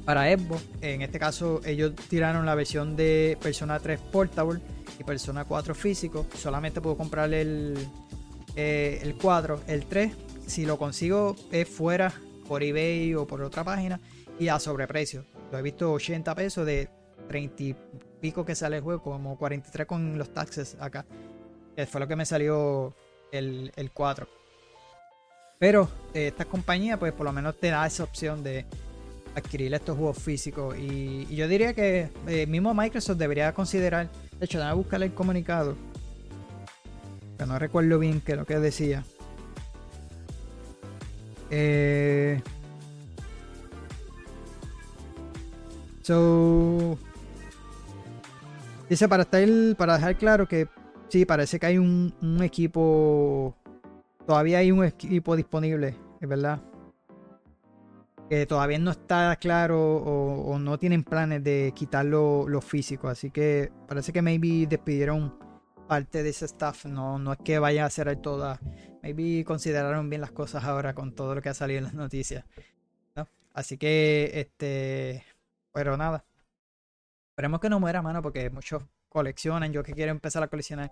[0.06, 0.64] para Xbox.
[0.82, 4.62] En este caso, ellos tiraron la versión de Persona 3 Portable
[5.00, 6.26] y Persona 4 físico.
[6.38, 7.76] Solamente puedo comprar el,
[8.56, 9.62] eh, el 4.
[9.68, 10.14] El 3,
[10.46, 12.14] si lo consigo, es fuera
[12.48, 14.00] por eBay o por otra página
[14.40, 15.26] y a sobreprecio.
[15.52, 16.90] Lo he visto 80 pesos de
[17.28, 17.76] 30 y
[18.22, 21.06] pico que sale el juego, como 43 con los taxes acá.
[21.76, 22.94] Que fue lo que me salió
[23.32, 24.28] el, 4.
[25.60, 28.66] Pero eh, esta compañía, pues por lo menos te da esa opción de
[29.36, 30.76] adquirir estos juegos físicos.
[30.78, 35.76] Y, yo diría que eh, mismo Microsoft debería considerar, de hecho, déjame buscar el comunicado,
[37.38, 39.04] que no recuerdo bien qué lo que decía.
[41.52, 42.42] Eh,
[46.02, 46.98] so,
[48.90, 50.68] dice para estar para dejar claro que
[51.10, 53.56] sí, parece que hay un, un equipo,
[54.26, 56.60] todavía hay un equipo disponible, es verdad
[58.30, 63.08] que todavía no está claro o, no tienen planes de quitar lo, físico.
[63.08, 65.38] Así que parece que maybe despidieron
[65.88, 66.86] parte de ese staff.
[66.86, 68.60] No, no es que vayan a hacer toda.
[69.04, 72.46] Maybe consideraron bien las cosas ahora con todo lo que ha salido en las noticias.
[73.54, 75.24] Así que, este.
[75.72, 76.26] Pero nada.
[77.32, 79.72] Esperemos que no muera, mano, porque muchos coleccionan.
[79.72, 80.92] Yo que quiero empezar a coleccionar.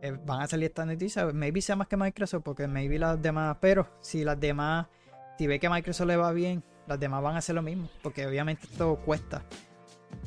[0.00, 1.34] Eh, van a salir estas noticias.
[1.34, 3.58] Maybe sea más que Microsoft, porque maybe las demás.
[3.60, 4.86] Pero si las demás
[5.42, 8.24] si ve que Microsoft le va bien, las demás van a hacer lo mismo, porque
[8.24, 9.44] obviamente esto cuesta.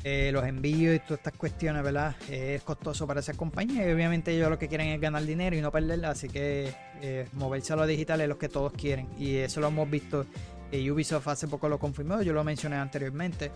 [0.04, 2.18] Eh, los envíos y todas estas cuestiones, ¿verdad?
[2.30, 5.62] es costoso para esas compañías y obviamente ellos lo que quieren es ganar dinero y
[5.62, 9.38] no perderla, así que eh, moverse a lo digital es lo que todos quieren y
[9.38, 10.26] eso lo hemos visto.
[10.70, 13.54] Eh, Ubisoft hace poco lo confirmó, yo lo mencioné anteriormente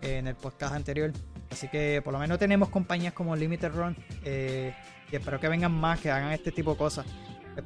[0.00, 1.12] en el podcast anterior,
[1.50, 3.94] así que por lo menos tenemos compañías como Limited Run
[4.24, 7.04] y espero que vengan más, que hagan este tipo de cosas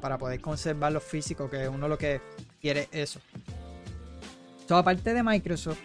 [0.00, 2.20] para poder conservar los físicos, que uno lo que
[2.61, 3.21] quiere eso.
[4.69, 5.79] aparte de Microsoft,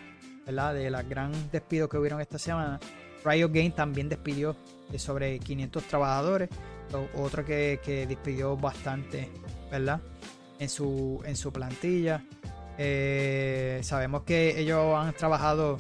[0.46, 0.74] ¿verdad?
[0.74, 2.80] De los gran despidos que hubieron esta semana,
[3.24, 4.56] Riot Games también despidió
[4.90, 6.50] de sobre 500 trabajadores.
[7.16, 9.30] Otro que, despidió bastante,
[9.72, 10.02] ¿verdad?
[10.60, 12.24] En su, en su plantilla.
[12.78, 15.78] Eh, sabemos que ellos han trabajado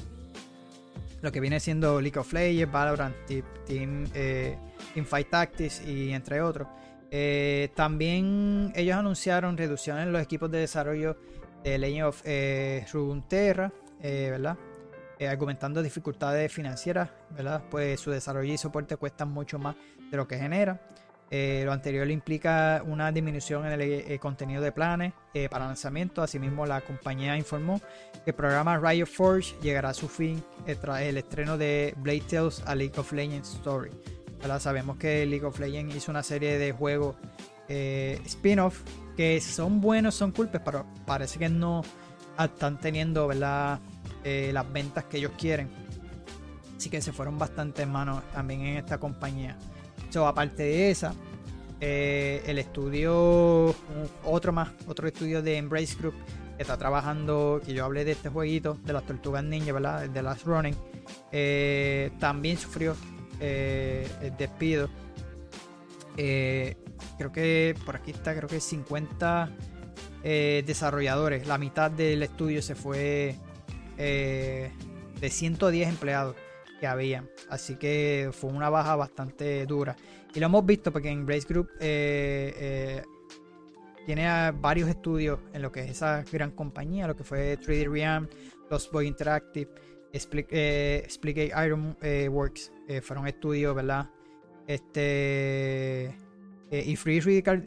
[1.21, 3.15] lo que viene siendo League of Legends, Valorant,
[3.65, 4.57] Team, eh,
[5.05, 6.67] Fight Tactics y entre otros.
[7.13, 11.17] Eh, también ellos anunciaron reducciones en los equipos de desarrollo
[11.61, 14.57] de Legend of eh, Runeterra, eh, ¿verdad?
[15.29, 17.61] argumentando dificultades financieras, ¿verdad?
[17.69, 19.75] Pues su desarrollo y soporte cuestan mucho más
[20.09, 20.81] de lo que genera.
[21.29, 25.13] lo anterior implica una disminución en el, contenido de planes
[25.51, 26.23] para lanzamiento.
[26.23, 27.79] Asimismo, la compañía informó
[28.25, 30.43] que el programa Riot Forge llegará a su fin
[30.81, 33.91] tras el estreno de Blade Tales a League of Legends Story.
[34.59, 37.15] Sabemos que League of Legends hizo una serie de juegos
[37.67, 38.81] eh, spin-off
[39.15, 41.83] que son buenos, son culpes, pero parece que no
[42.37, 43.79] están teniendo ¿verdad?
[44.23, 45.69] Eh, las ventas que ellos quieren.
[46.75, 49.57] Así que se fueron bastante manos también en esta compañía.
[50.09, 51.13] So, aparte de esa,
[51.79, 53.73] el estudio,
[54.25, 56.15] otro más, otro estudio de Embrace Group
[56.57, 60.09] que está trabajando, que yo hablé de este jueguito, de las tortugas ninja, ¿verdad?
[60.09, 60.75] De Last Running,
[62.19, 62.95] también sufrió
[63.41, 64.89] el despido.
[66.15, 69.49] creo que por aquí está, creo que 50
[70.23, 73.35] desarrolladores, la mitad del estudio se fue
[73.97, 76.35] de 110 empleados
[76.81, 77.23] que había.
[77.49, 79.95] Así que fue una baja bastante dura.
[80.33, 83.03] Y lo hemos visto porque en Brace Group eh, eh,
[84.05, 88.27] tiene varios estudios en lo que es esa gran compañía, lo que fue 3D Realm,
[88.69, 89.69] Lost Boy Interactive,
[90.13, 91.07] Split, eh,
[91.65, 91.97] Iron
[92.29, 94.09] Works, fueron estudios, ¿verdad?
[94.67, 96.15] Este.
[96.71, 97.63] y Free Radical,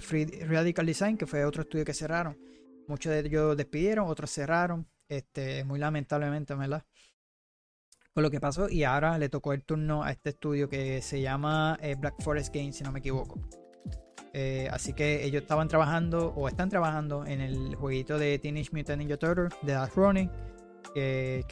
[0.00, 2.38] Free Radical Design, que fue otro estudio que cerraron.
[2.86, 4.86] Muchos de ellos despidieron, otros cerraron.
[5.08, 6.84] Este, muy lamentablemente, ¿verdad?
[8.14, 11.20] con lo que pasó y ahora le tocó el turno a este estudio que se
[11.20, 13.40] llama eh, Black Forest Games, si no me equivoco.
[14.32, 18.98] Eh, así que ellos estaban trabajando o están trabajando en el jueguito de Teenage Mutant
[18.98, 20.30] Ninja Turtles de Dash Running
[20.92, 21.44] que,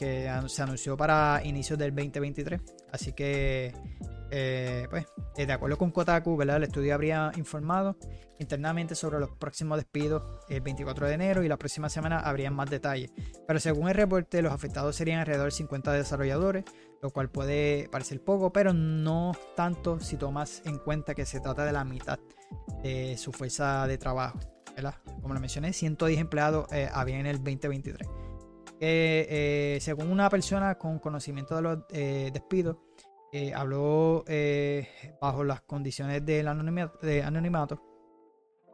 [0.47, 2.61] se anunció para inicios del 2023.
[2.91, 3.73] Así que
[4.31, 5.05] eh, pues,
[5.37, 6.57] eh, de acuerdo con Kotaku, ¿verdad?
[6.57, 7.97] el estudio habría informado
[8.39, 12.69] internamente sobre los próximos despidos el 24 de enero y la próxima semana habrían más
[12.69, 13.11] detalles.
[13.47, 16.65] Pero según el reporte, los afectados serían alrededor de 50 desarrolladores,
[17.01, 21.63] lo cual puede parecer poco, pero no tanto si tomas en cuenta que se trata
[21.63, 22.19] de la mitad
[22.81, 24.39] de su fuerza de trabajo.
[24.75, 24.95] ¿verdad?
[25.21, 28.07] Como lo mencioné, 110 empleados eh, había en el 2023.
[29.79, 31.87] Según una persona con conocimiento de los
[32.33, 32.77] despidos,
[33.35, 34.87] eh, habló eh,
[35.19, 37.81] bajo las condiciones del anonimato,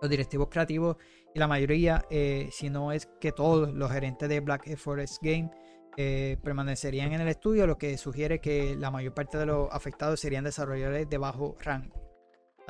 [0.02, 0.98] Los directivos creativos
[1.34, 5.50] y la mayoría, eh, si no es que todos los gerentes de Black Forest Game
[5.96, 10.44] permanecerían en el estudio, lo que sugiere que la mayor parte de los afectados serían
[10.44, 12.09] desarrolladores de bajo rango.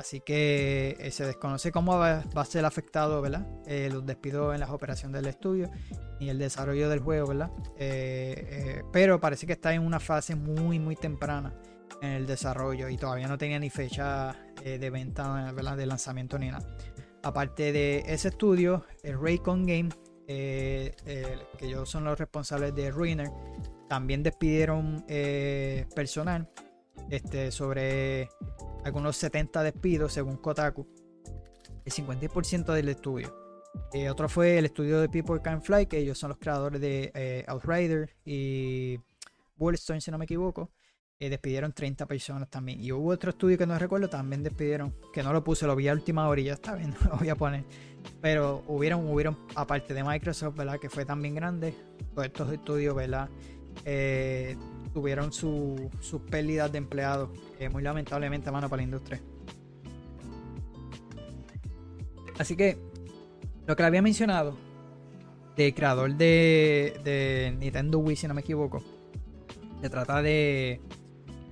[0.00, 3.46] Así que se desconoce cómo va, a ser afectado ¿verdad?
[3.92, 5.70] los despidos en las operaciones del estudio
[6.18, 7.50] y el desarrollo del juego, ¿verdad?
[8.90, 11.52] pero parece que está en una fase muy, muy temprana
[12.00, 14.34] en el desarrollo y todavía no tenía ni fecha
[14.64, 16.66] eh, de venta, de lanzamiento ni nada.
[17.22, 19.90] Aparte de ese estudio, el Raycon Game,
[20.26, 20.94] eh,
[21.58, 23.30] que ellos son los responsables de Ruiner,
[23.88, 26.48] también despidieron eh, personal
[27.08, 28.28] este, sobre
[28.84, 30.86] algunos 70 despidos según Kotaku,
[31.84, 33.34] el 50% del estudio.
[34.10, 38.14] otro fue el estudio de People Can Fly, que ellos son los creadores de Outrider
[38.24, 38.98] y
[39.56, 40.70] Bullstone, si no me equivoco.
[41.22, 42.80] Eh, despidieron 30 personas también.
[42.80, 45.86] Y hubo otro estudio que no recuerdo, también despidieron, que no lo puse, lo vi
[45.86, 47.64] a última hora y ya está bien, lo voy a poner.
[48.22, 50.78] Pero hubieron, hubieron, aparte de Microsoft, ¿verdad?
[50.80, 51.74] Que fue también grande,
[52.14, 53.28] todos estos estudios, ¿verdad?
[53.84, 54.56] Eh,
[54.92, 55.90] tuvieron sus
[56.30, 57.30] pérdidas de empleados,
[57.70, 59.20] muy lamentablemente, mano, para la industria.
[62.38, 62.78] Así que,
[63.66, 64.56] lo que le había mencionado,
[65.56, 68.82] del creador de, de Nintendo Wii, si no me equivoco,
[69.80, 70.80] se trata de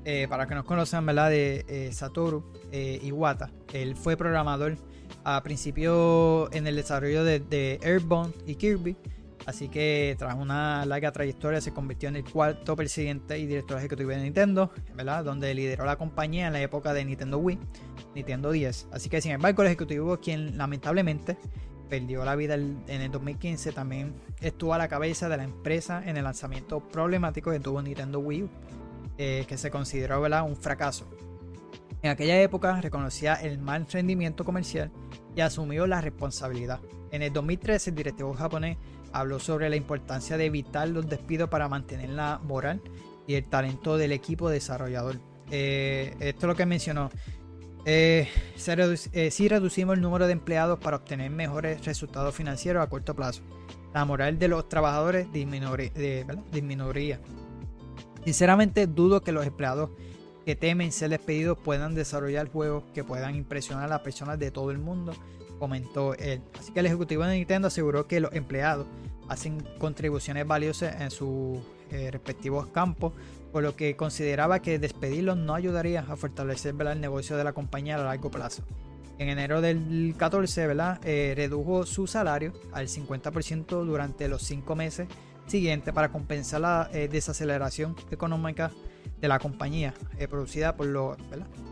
[0.04, 1.28] eh, para que nos conozcan, ¿verdad?
[1.28, 2.42] De eh, Satoru
[2.72, 3.50] Iwata.
[3.72, 4.78] Él fue programador
[5.24, 8.96] a principio en el desarrollo de, de Airborne y Kirby.
[9.48, 14.10] Así que tras una larga trayectoria se convirtió en el cuarto presidente y director ejecutivo
[14.10, 15.24] de Nintendo, ¿verdad?
[15.24, 17.58] Donde lideró la compañía en la época de Nintendo Wii,
[18.14, 18.88] Nintendo 10.
[18.92, 21.38] Así que sin embargo el ejecutivo quien lamentablemente
[21.88, 26.18] perdió la vida en el 2015 también estuvo a la cabeza de la empresa en
[26.18, 28.50] el lanzamiento problemático que tuvo Nintendo Wii.
[29.16, 31.08] Eh, que se consideró un fracaso.
[32.02, 34.92] En aquella época reconocía el mal rendimiento comercial
[35.34, 36.80] y asumió la responsabilidad.
[37.10, 38.76] En el 2013 el directivo japonés
[39.12, 42.80] habló sobre la importancia de evitar los despidos para mantener la moral
[43.26, 45.16] y el talento del equipo desarrollador.
[45.50, 47.10] Eh, esto es lo que mencionó.
[47.84, 48.28] Eh,
[49.30, 53.42] si reducimos el número de empleados para obtener mejores resultados financieros a corto plazo,
[53.94, 57.20] la moral de los trabajadores disminuiría.
[58.24, 59.90] Sinceramente dudo que los empleados
[60.44, 64.70] que temen ser despedidos puedan desarrollar juegos que puedan impresionar a las personas de todo
[64.70, 65.14] el mundo,
[65.58, 66.40] comentó él.
[66.58, 68.86] Así que el ejecutivo de Nintendo aseguró que los empleados
[69.28, 71.58] hacen contribuciones valiosas en sus
[71.90, 73.12] eh, respectivos campos,
[73.52, 77.96] por lo que consideraba que despedirlos no ayudaría a fortalecer el negocio de la compañía
[77.96, 78.62] a largo plazo.
[79.18, 81.00] En enero del 14, ¿verdad?
[81.04, 85.08] Eh, redujo su salario al 50% durante los 5 meses
[85.46, 88.70] siguiente para compensar la eh, desaceleración económica
[89.20, 89.94] de la compañía
[90.30, 91.16] producida por lo,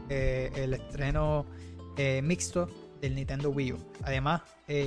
[0.09, 1.47] el estreno
[2.22, 2.68] mixto
[3.01, 3.92] del Nintendo Wii U.
[4.03, 4.42] Además,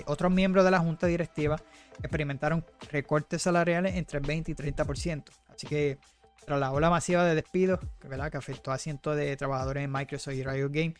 [0.05, 1.61] otros miembros de la junta directiva
[1.99, 5.23] experimentaron recortes salariales entre el 20 y 30%.
[5.49, 5.97] Así que
[6.45, 8.31] tras la ola masiva de despidos ¿verdad?
[8.31, 10.95] que afectó a cientos de trabajadores en Microsoft y Riot Games,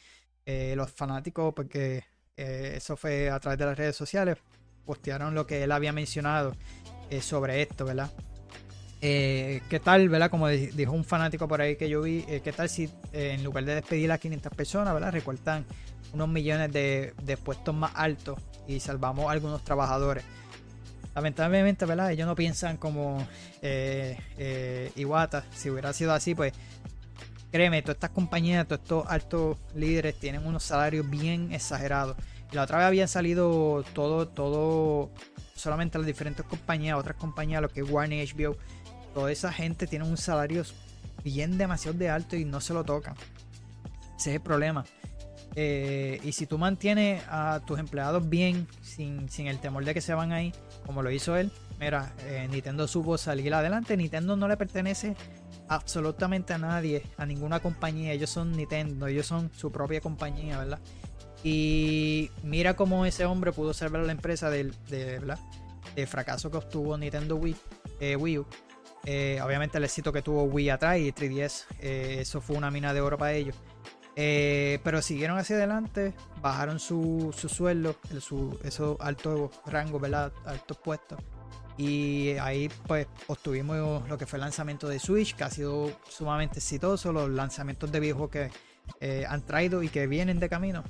[0.76, 2.04] los fanáticos, porque
[2.36, 4.38] eso fue a través de las redes sociales,
[4.86, 6.56] postearon lo que él había mencionado
[7.22, 8.12] sobre esto, ¿verdad?
[9.02, 10.30] Eh, ¿Qué tal, verdad?
[10.30, 13.44] Como dijo un fanático por ahí que yo vi, eh, ¿qué tal si eh, en
[13.44, 15.14] lugar de despedir a 500 personas, ¿verdad?
[15.14, 15.66] Recortan
[16.14, 20.24] unos millones de, puestos más altos y salvamos a algunos trabajadores.
[21.16, 22.12] Lamentablemente, ¿verdad?
[22.12, 23.26] Ellos no piensan como
[24.96, 25.44] Iwata.
[25.54, 26.54] Si hubiera sido así, pues
[27.52, 32.16] créeme, todas estas compañías, todos estos altos líderes tienen unos salarios bien exagerados.
[32.52, 35.12] Y la otra vez habían salido todo, todo,
[35.56, 38.56] solamente las diferentes compañías, otras compañías, lo que es Warner HBO
[39.14, 40.64] toda esa gente tiene un salario
[41.24, 43.16] bien demasiado de alto y no se lo tocan.
[44.18, 44.86] Ese es el problema.
[45.56, 50.14] Eh, y si tú mantienes a tus empleados bien, sin, el temor de que se
[50.14, 50.54] van ahí,
[50.86, 53.98] como lo hizo él, mira, eh, Nintendo supo salir adelante.
[53.98, 55.16] Nintendo no le pertenece
[55.68, 58.14] absolutamente a nadie, a ninguna compañía.
[58.14, 60.80] Ellos son Nintendo, ellos son su propia compañía, ¿verdad?
[61.44, 65.36] Y mira cómo ese hombre pudo salvar a la empresa del, de,
[66.06, 67.56] fracaso que obtuvo Nintendo Wii,
[68.00, 68.46] eh, Wii U
[69.06, 72.94] eh, obviamente el éxito que tuvo Wii atrás y 3DS, eh, eso fue una mina
[72.94, 73.56] de oro para ellos.
[74.22, 80.34] Eh, pero siguieron hacia adelante, bajaron su, su sueldo, su, esos altos rangos, ¿verdad?
[80.46, 81.18] Altos puestos.
[81.78, 86.60] Y ahí pues obtuvimos lo que fue el lanzamiento de Switch, que ha sido sumamente
[86.60, 88.52] exitoso, los lanzamientos de viejos que
[89.26, 90.84] han traído y que vienen de camino.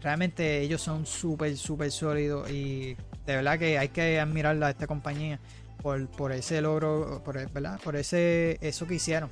[0.00, 4.86] Realmente ellos son súper, súper sólidos y de verdad que hay que admirarla a esta
[4.86, 5.38] compañía
[5.82, 7.78] por, ese logro, por, ¿verdad?
[7.84, 9.28] por ese, eso que hicieron.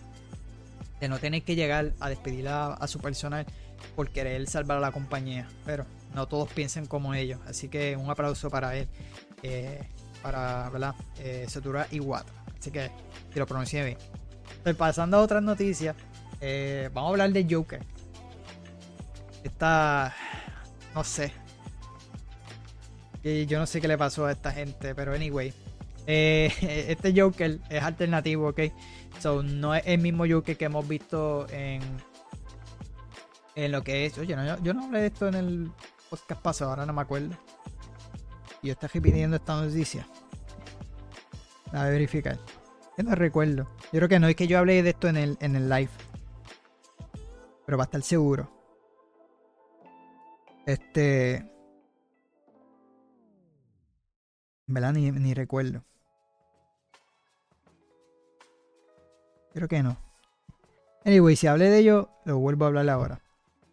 [1.01, 3.47] De no tener que llegar a despedir a, su personal
[3.95, 5.49] por querer salvar a la compañía.
[5.65, 7.41] Pero no todos piensen como ellos.
[7.47, 8.89] Así que un aplauso para él.
[9.43, 9.81] Eh,
[10.23, 10.95] para, ¿verdad?
[11.19, 12.33] Eh, Satura Iwata.
[12.59, 12.91] Así que,
[13.33, 13.99] si lo pronuncié bien.
[14.63, 15.95] Pues pasando a otras noticias.
[16.41, 17.81] Eh, vamos a hablar de Joker.
[19.45, 20.15] Esta.
[20.95, 21.33] No sé.
[23.23, 24.95] Y yo no sé qué le pasó a esta gente.
[24.95, 25.53] Pero anyway.
[26.11, 26.51] Eh,
[26.89, 28.61] este Joker es alternativo, ¿ok?
[29.21, 31.83] So, no es el mismo Joker que hemos visto en,
[33.55, 34.17] en lo que es.
[34.17, 35.71] Oye, yo no hablé de esto en el
[36.09, 37.37] podcast pasado, ahora no me acuerdo.
[38.63, 40.09] Yo estoy repitiendo esta noticia.
[41.73, 42.39] A verificar.
[42.97, 43.65] Yo no recuerdo.
[43.93, 45.91] Yo creo que no es que yo hablé de esto en el, en el live.
[47.67, 48.51] Pero va a estar seguro.
[50.65, 51.47] Este.
[54.67, 54.95] ¿Verdad?
[54.95, 55.85] Ni, ni recuerdo.
[59.59, 59.97] Creo que no.
[61.05, 63.21] Anyway, si hablé de ello, lo vuelvo a hablar ahora.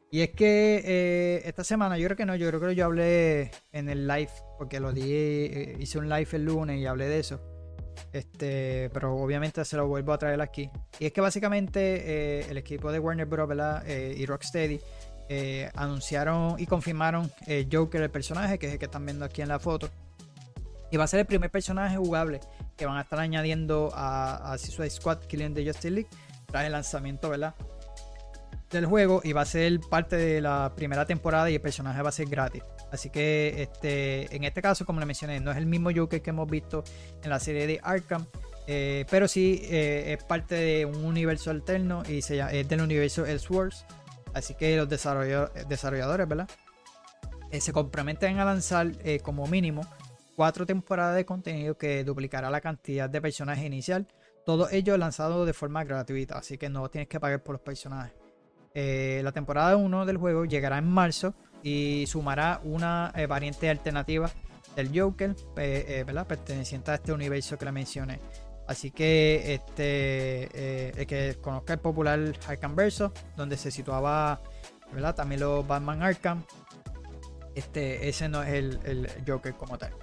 [0.10, 3.52] Y es que eh, esta semana, yo creo que no, yo creo que yo hablé
[3.72, 7.20] en el live, porque lo di, eh, hice un live el lunes y hablé de
[7.20, 7.40] eso.
[8.14, 10.72] Este, pero obviamente se lo vuelvo a traer aquí.
[10.98, 13.48] Y es que básicamente eh, el equipo de Warner Bros.
[13.88, 14.82] y Rocksteady
[15.76, 17.32] anunciaron y confirmaron
[17.72, 19.92] Joker, el personaje, que es el que están viendo aquí en la foto.
[20.98, 22.40] Va a ser el primer personaje jugable
[22.78, 26.10] que van a estar añadiendo a, a Suicide Squad Killing the Justice League
[26.48, 27.56] tras el lanzamiento ¿verdad?
[28.72, 32.10] del juego y va a ser parte de la primera temporada y el personaje va
[32.10, 32.64] a ser gratis.
[32.92, 36.30] Así que este, en este caso, como le mencioné, no es el mismo Joker que
[36.30, 36.84] hemos visto
[37.24, 38.26] en la serie de Arkham,
[38.68, 43.26] eh, pero sí eh, es parte de un universo alterno y se es del universo
[43.26, 43.86] Elseworlds.
[44.34, 46.50] Así que los desarrolladores, ¿verdad?
[47.52, 48.92] Eh, se comprometen a lanzar
[49.24, 49.82] como mínimo
[50.36, 54.08] cuatro temporadas de contenido que duplicará la cantidad de personajes inicial.
[54.46, 58.14] Todo ello lanzado de forma gratuita, así que no tienes que pagar por los personajes.
[58.74, 61.34] Eh, la temporada 1 del juego llegará en marzo
[61.64, 64.30] y sumará una eh, variante alternativa
[64.76, 66.28] del Joker, eh, ¿verdad?
[66.28, 68.20] perteneciente a este universo que le mencioné.
[68.68, 74.42] Así que este, el que conozca el popular Arkham Verso, donde se situaba
[74.92, 75.16] ¿verdad?
[75.16, 76.44] también los Batman Arkham,
[77.54, 79.94] este, ese no es el, el Joker como tal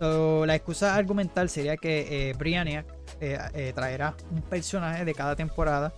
[0.00, 2.86] la excusa argumental sería que eh, Briannia
[3.20, 5.92] eh, eh, traerá un personaje de cada temporada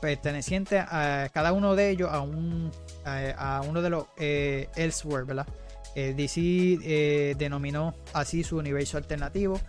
[0.00, 2.72] perteneciente a cada uno de ellos a, un,
[3.04, 5.46] a, uno de los Elseworlds, ¿verdad?
[5.94, 9.60] DC denominó así su universo alternativo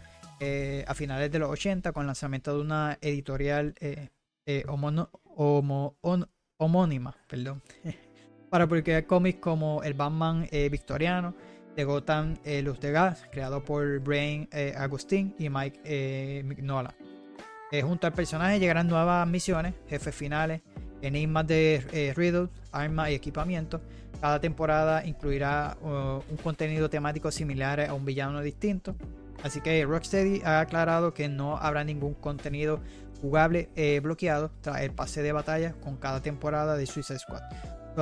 [0.87, 3.75] a finales de los 80 con el lanzamiento de una editorial
[6.57, 7.61] homónima perdón,
[8.49, 11.35] para publicar cómics como el Batman victoriano,
[11.75, 16.93] de Gotham eh, Luz de Gas, creado por Brain eh, Agustín y Mike eh, Mignola.
[17.83, 20.61] junto al personaje llegarán nuevas misiones, jefes finales,
[21.01, 23.81] enigmas de Riddle, armas y equipamiento.
[24.21, 28.95] Cada temporada incluirá uh, un contenido temático similar a un villano distinto.
[29.43, 32.79] Así que Rocksteady ha aclarado que no habrá ningún contenido
[33.21, 33.69] jugable
[34.01, 37.43] bloqueado tras el pase de batalla con cada temporada de Suicide Squad.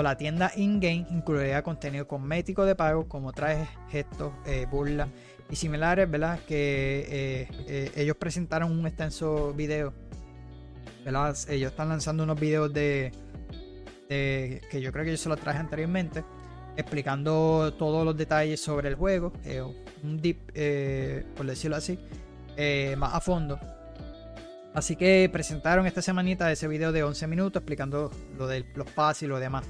[0.02, 5.10] La tienda in-game incluirá contenido cosmético de pago como trajes, gestos, eh, burlas
[5.50, 6.40] y similares, ¿verdad?
[6.48, 9.94] Que eh, eh, ellos presentaron un extenso video,
[11.06, 11.38] ¿verdad?
[11.50, 13.12] Ellos están lanzando unos videos de,
[14.10, 16.24] que yo creo que yo se los traje anteriormente,
[16.76, 19.32] explicando todos los detalles sobre el juego,
[20.04, 20.54] un deep,
[21.36, 22.00] por decirlo así,
[22.98, 23.60] más a fondo.
[24.74, 29.24] Así que presentaron esta semanita ese video de 11 minutos explicando lo de los pases
[29.24, 29.66] y lo demás.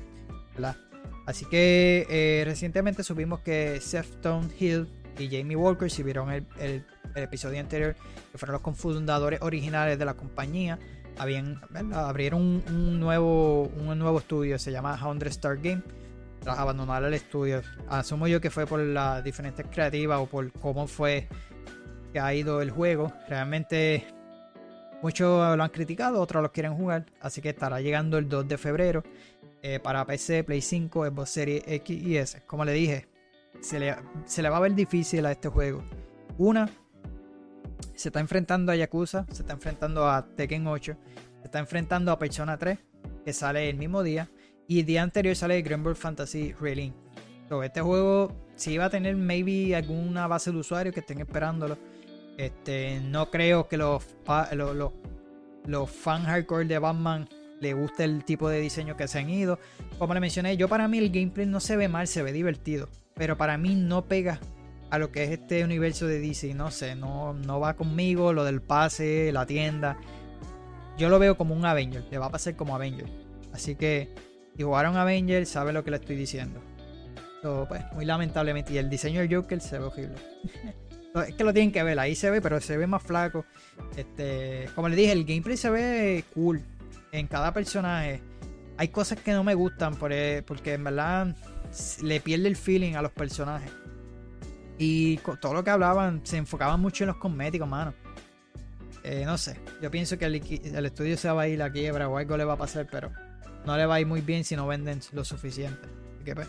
[1.26, 4.26] Así que eh, recientemente supimos que Seth
[4.60, 4.88] Hill
[5.18, 6.86] y Jamie Walker, si vieron el,
[7.16, 7.96] episodio anterior,
[8.32, 10.80] que fueron los cofundadores originales de la compañía,
[11.18, 11.62] habían,
[11.94, 15.84] abrieron un, nuevo, un nuevo estudio, se llama 100 Star Game,
[16.42, 17.62] tras abandonar el estudio.
[17.88, 21.28] Asumo yo que fue por las diferentes creativas o por cómo fue
[22.12, 23.14] que ha ido el juego.
[23.30, 24.06] Realmente
[25.02, 28.58] muchos lo han criticado, otros lo quieren jugar, así que estará llegando el 2 de
[28.58, 29.04] febrero.
[29.66, 32.42] Eh, para PC, Play 5, Xbox Series X y S.
[32.46, 33.08] Como le dije,
[33.62, 35.82] se le, va a ver difícil a este juego.
[36.38, 36.70] Una,
[37.96, 40.98] se está enfrentando a Yakuza, se está enfrentando a Tekken 8,
[41.40, 42.78] se está enfrentando a Persona 3,
[43.24, 44.30] que sale el mismo día,
[44.68, 46.94] y el día anterior sale Grimble Fantasy Relink.
[47.64, 51.78] este juego si va a tener maybe alguna base de usuarios que estén esperándolo.
[52.38, 54.04] Este, no creo que los
[55.90, 57.30] fans hardcore de Batman
[57.64, 59.58] le gusta el tipo de diseño que se han ido.
[59.98, 62.90] Como le mencioné, yo para mí el gameplay no se ve mal, se ve divertido.
[63.16, 64.40] Pero para mí no pega
[64.92, 66.54] a lo que es este universo de DC.
[66.54, 69.98] No sé, no, no va conmigo lo del pase, la tienda.
[70.98, 73.08] Yo lo veo como un Avenger, le va a pasar como Avenger.
[73.54, 74.14] Así que
[74.56, 76.62] si jugaron Avenger, sabe lo que le estoy diciendo.
[77.70, 78.74] pues, muy lamentablemente.
[78.74, 80.16] Y el diseño del Joker se ve horrible.
[81.28, 83.46] es que lo tienen que ver, ahí se ve, pero se ve más flaco.
[83.96, 86.62] Este, como le dije, el gameplay se ve cool
[87.14, 88.22] en cada personaje
[88.78, 91.36] hay cosas que no me gustan e, porque en verdad
[92.02, 93.72] le pierde el feeling a los personajes.
[94.80, 97.94] Y todo lo que hablaban se enfocaban mucho en los cosméticos, mano.
[99.04, 102.18] Eh, no sé, yo pienso que el, estudio se va a ir a quiebra o
[102.18, 103.12] algo le va a pasar, pero
[103.66, 105.88] no le va a ir muy bien si no venden lo suficiente.
[106.16, 106.48] Así que pues,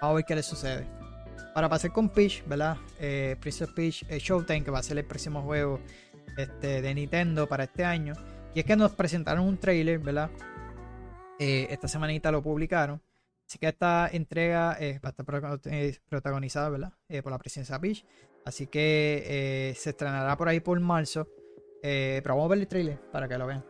[0.00, 0.86] vamos a ver qué le sucede.
[1.52, 2.78] Para pasar con Peach, ¿verdad?
[2.98, 5.78] Eh, Prince of Peach eh, Showtime, que va a ser el próximo juego
[6.36, 8.14] este, de Nintendo para este año.
[8.54, 10.30] Y es que nos presentaron un trailer, ¿verdad?
[11.40, 13.02] Eh, esta semanita lo publicaron.
[13.46, 16.92] Así que esta entrega eh, va a estar eh, protagonizada, ¿verdad?
[17.22, 18.04] por la presencia Peach.
[18.44, 21.28] Así que se estrenará por ahí por marzo.
[21.82, 23.64] pero vamos a ver el trailer para que lo vean.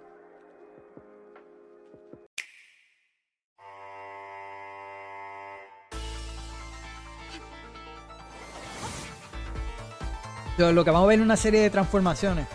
[10.58, 12.46] Lo que vamos a ver es una serie de transformaciones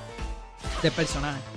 [0.81, 1.48] de personajes.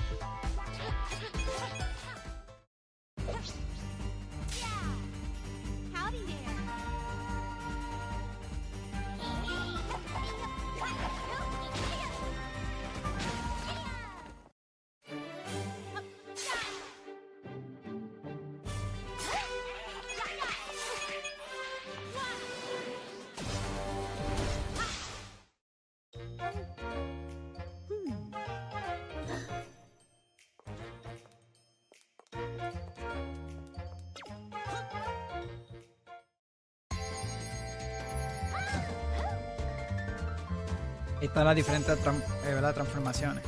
[41.45, 43.45] Las diferentes eh, transformaciones.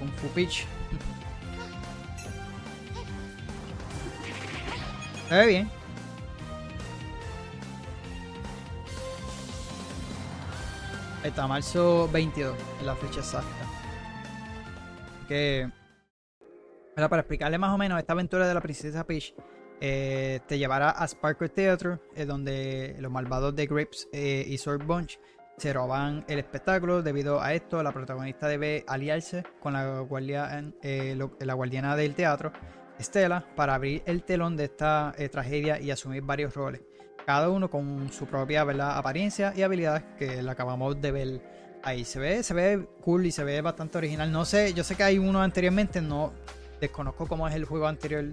[0.00, 0.28] Un Fu
[5.30, 5.70] ve bien.
[11.24, 13.48] Está marzo 22, en la fecha exacta.
[15.26, 15.68] Que
[16.96, 19.34] para explicarle más o menos esta aventura de la princesa Peach,
[19.80, 24.86] eh, te llevará a Sparkle Theater, eh, donde los malvados de Grapes eh, y Sword
[24.86, 25.18] Bunch
[25.58, 27.02] se roban el espectáculo.
[27.02, 30.06] Debido a esto, la protagonista debe aliarse con la,
[31.40, 32.52] la guardiana del teatro,
[32.98, 36.80] Estela, para abrir el telón de esta tragedia y asumir varios roles.
[37.26, 41.42] Cada uno con su propia apariencia y habilidad que la acabamos de ver
[41.82, 42.04] ahí.
[42.04, 44.32] Se ve, se ve cool y se ve bastante original.
[44.32, 46.32] No sé, yo sé que hay uno anteriormente, no
[46.80, 48.24] Desconozco cómo es el juego anterior.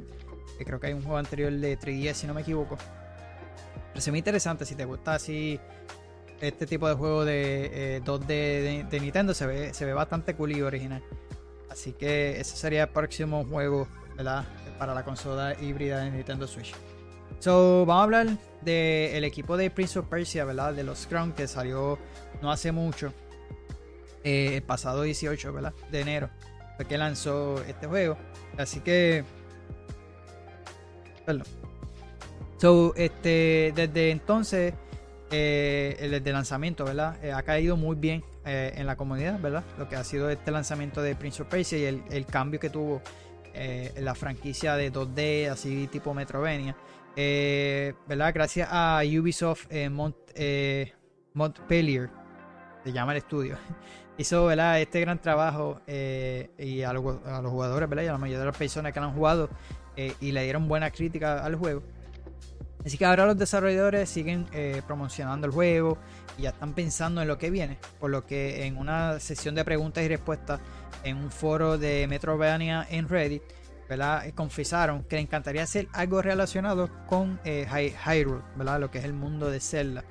[0.58, 2.78] Que creo que hay un juego anterior de 3DS, si no me equivoco.
[3.90, 4.66] Pero se ve interesante.
[4.66, 5.60] Si te gusta así
[6.42, 10.52] este tipo de juego de 2D eh, de, Nintendo, se ve, se ve bastante cool
[10.52, 11.04] y original.
[11.70, 14.46] Así que ese sería el próximo juego, ¿verdad?
[14.78, 16.74] Para la consola híbrida de Nintendo Switch.
[17.40, 18.28] So, vamos a hablar
[18.62, 20.74] del equipo de Prince of Persia, ¿verdad?
[20.74, 21.98] De los Crown que salió
[22.42, 23.14] no hace mucho.
[24.24, 25.74] el pasado 18 ¿verdad?
[25.92, 26.30] de enero
[26.88, 28.18] que lanzó este juego.
[28.58, 29.24] Así que.
[31.26, 31.46] Perdón.
[32.58, 34.74] So, este, desde entonces,
[35.32, 37.18] eh, desde el lanzamiento, ¿verdad?
[37.24, 39.64] Eh, ha caído muy bien eh, en la comunidad, ¿verdad?
[39.78, 43.02] Lo que ha sido este lanzamiento de Prince of Persia y el, cambio que tuvo
[43.54, 46.76] en la franquicia de 2D, así tipo Metrovenia.
[47.16, 48.32] ¿Verdad?
[48.34, 50.16] Gracias a Ubisoft Mont,
[51.34, 52.10] Montpellier,
[52.84, 53.58] se llama el estudio.
[54.18, 54.80] hizo ¿verdad?
[54.80, 58.04] este gran trabajo eh, y a los, jugadores ¿verdad?
[58.04, 59.50] y a la mayoría de las personas que han jugado
[59.96, 61.84] eh, y le dieron buena crítica al juego.
[62.86, 65.98] Así que ahora los desarrolladores siguen eh, promocionando el juego
[66.38, 67.78] y ya están pensando en lo que viene.
[68.00, 70.60] Por lo que en una sesión de preguntas y respuestas
[71.04, 73.42] en un foro de Metrovania en Reddit,
[73.88, 74.26] ¿verdad?
[74.36, 78.82] confesaron que le encantaría hacer algo relacionado con Hyrule, ¿verdad?
[78.82, 80.04] lo que es el mundo de Zelda.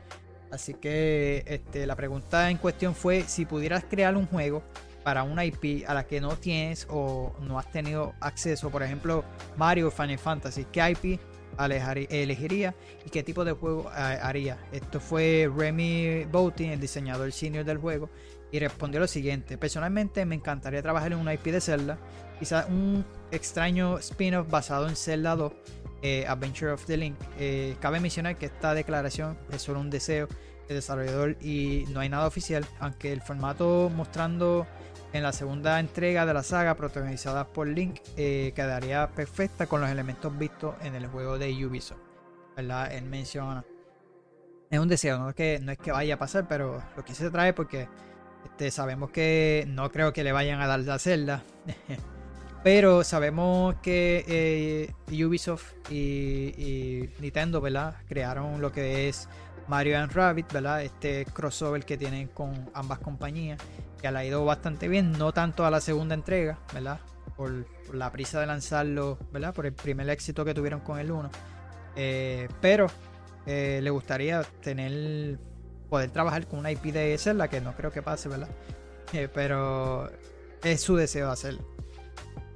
[0.53, 4.62] Así que este, la pregunta en cuestión fue si pudieras crear un juego
[5.03, 9.24] para una IP a la que no tienes o no has tenido acceso, por ejemplo
[9.57, 11.18] Mario Final Fantasy, ¿qué IP
[12.11, 12.74] elegiría
[13.05, 14.59] y qué tipo de juego haría?
[14.72, 18.11] Esto fue Remy Boutin, el diseñador senior del juego,
[18.50, 21.98] y respondió lo siguiente: Personalmente me encantaría trabajar en una IP de Zelda,
[22.38, 25.53] quizás un extraño spin-off basado en Zelda 2
[26.03, 27.16] eh, Adventure of the Link.
[27.38, 30.28] Eh, cabe mencionar que esta declaración es solo un deseo
[30.68, 34.66] del desarrollador y no hay nada oficial, aunque el formato mostrando
[35.12, 39.90] en la segunda entrega de la saga protagonizada por Link eh, quedaría perfecta con los
[39.90, 42.00] elementos vistos en el juego de Ubisoft.
[42.57, 42.92] ¿verdad?
[42.92, 43.64] Él menciona.
[44.70, 47.14] Es un deseo, no es que, no es que vaya a pasar, pero lo que
[47.14, 47.88] se trae porque
[48.44, 51.42] este, sabemos que no creo que le vayan a dar la celda.
[52.62, 54.24] Pero sabemos que
[55.08, 57.96] eh, Ubisoft y, Nintendo, ¿verdad?
[58.06, 59.28] Crearon lo que es
[59.66, 60.82] Mario and Rabbit, ¿verdad?
[60.84, 63.60] Este crossover que tienen con ambas compañías,
[64.00, 67.00] que le ha ido bastante bien, no tanto a la segunda entrega, ¿verdad?
[67.36, 69.52] Por, la prisa de lanzarlo, ¿verdad?
[69.52, 71.30] Por el primer éxito que tuvieron con el 1.
[71.96, 72.86] Eh, pero
[73.44, 75.38] eh, le gustaría tener,
[75.90, 78.48] poder trabajar con una IP de Zelda, que no creo que pase, ¿verdad?
[79.34, 80.08] pero
[80.62, 81.72] es su deseo hacerlo.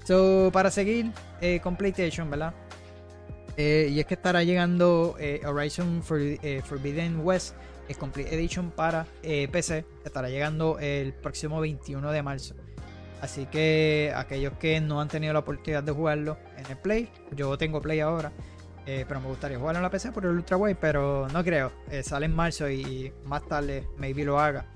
[0.07, 2.55] So, para seguir eh, con PlayStation, ¿verdad?
[3.57, 7.57] Eh, y es que estará llegando eh, Horizon Forbidden West
[7.99, 9.85] Complete Edition para PC.
[10.05, 12.55] Estará llegando el próximo 21 de marzo.
[13.21, 17.59] Así que aquellos que no han tenido la oportunidad de jugarlo en el Play, yo
[17.59, 18.31] tengo Play ahora,
[18.85, 21.73] pero me gustaría jugarlo en la PC por el Ultra Wide, pero no creo.
[22.03, 24.67] sale en marzo y más tarde maybe lo haga.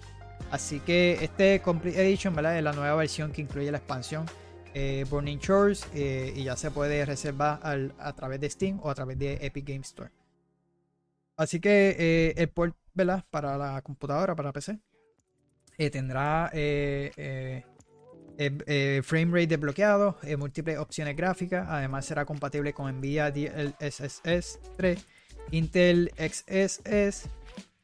[0.51, 2.57] Así que este Complete Edition, ¿verdad?
[2.57, 4.27] Es la nueva versión que incluye la expansión
[4.75, 7.61] eh, Burning Shores eh, y ya se puede reservar
[7.99, 10.11] a través de Steam o a través de Epic Game Store.
[11.37, 12.77] Así que eh, el port
[13.31, 14.79] para la computadora, para PC,
[15.91, 17.65] tendrá frame
[19.33, 25.07] rate desbloqueado, múltiples opciones gráficas, además será compatible con Nvidia DLSS 3,
[25.53, 27.31] Intel XSS,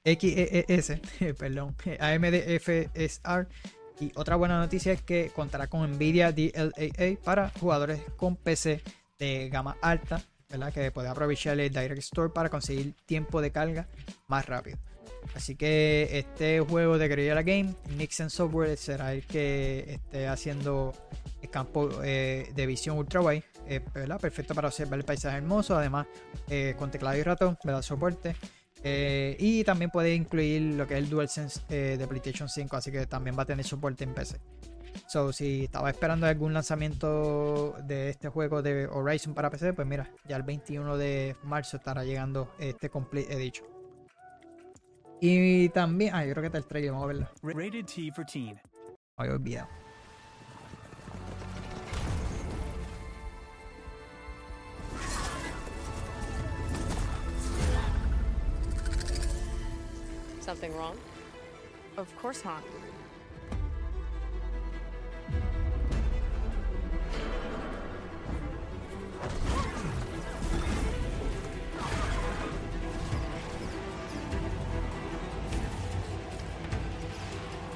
[0.05, 1.01] XEES,
[1.39, 3.49] perdón, AMD FSR
[4.01, 8.83] y otra buena noticia es que contará con Nvidia DLAA para jugadores con PC
[9.19, 10.73] de gama alta, ¿verdad?
[10.73, 13.89] que puede aprovechar el Direct Store para conseguir tiempo de carga
[14.29, 14.79] más rápido.
[15.35, 20.93] Así que este juego de Guerrilla Game, Nixon Software, será el que esté haciendo
[21.43, 23.81] el campo eh, de visión ultra wide, eh,
[24.21, 26.07] perfecto para observar el paisaje hermoso, además
[26.49, 27.83] eh, con teclado y ratón, ¿verdad?
[27.83, 28.37] soporte
[28.89, 32.93] eh, y también puede incluir lo que es el DualSense eh, de PlayStation 5, así
[32.93, 34.39] que también va a tener soporte en PC.
[35.09, 40.09] So, si estaba esperando algún lanzamiento de este juego de Horizon para PC, pues mira,
[40.29, 43.67] ya el 21 de marzo estará llegando este Complete Edition.
[45.21, 47.29] Y también, ah, yo creo que está el trailer, vamos a verlo.
[47.43, 48.61] Rated T for Teen.
[49.17, 49.86] Había olvidado.
[60.47, 60.97] Something wrong?
[61.97, 62.63] Of course not.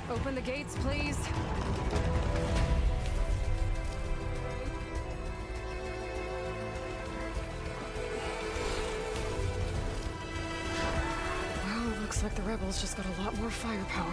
[0.08, 1.18] Open the gates, please.
[12.22, 14.04] Looks like the rebels just got a lot more firepower.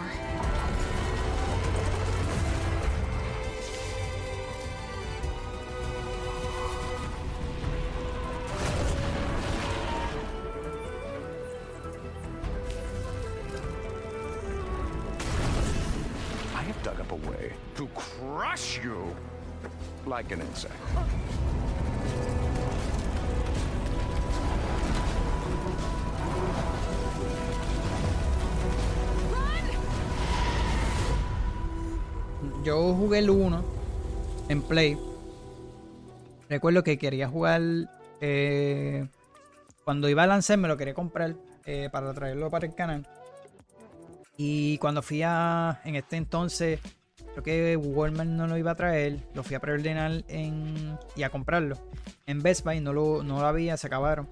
[16.54, 19.14] I have dug up a way to crush you
[20.06, 20.72] like an insect.
[32.68, 33.64] Yo jugué el 1
[34.50, 34.98] en Play.
[36.50, 37.62] Recuerdo que quería jugar.
[38.20, 39.06] eh,
[39.84, 43.06] cuando iba a lanzar, me lo quería comprar eh, para traerlo para el canal.
[44.36, 45.80] Y cuando fui a.
[45.86, 46.78] En este entonces,
[47.32, 49.16] creo que Walmart no lo iba a traer.
[49.32, 51.78] Lo fui a preordenar en, y a comprarlo.
[52.26, 54.28] En Best Buy no lo, no lo había, se acabaron.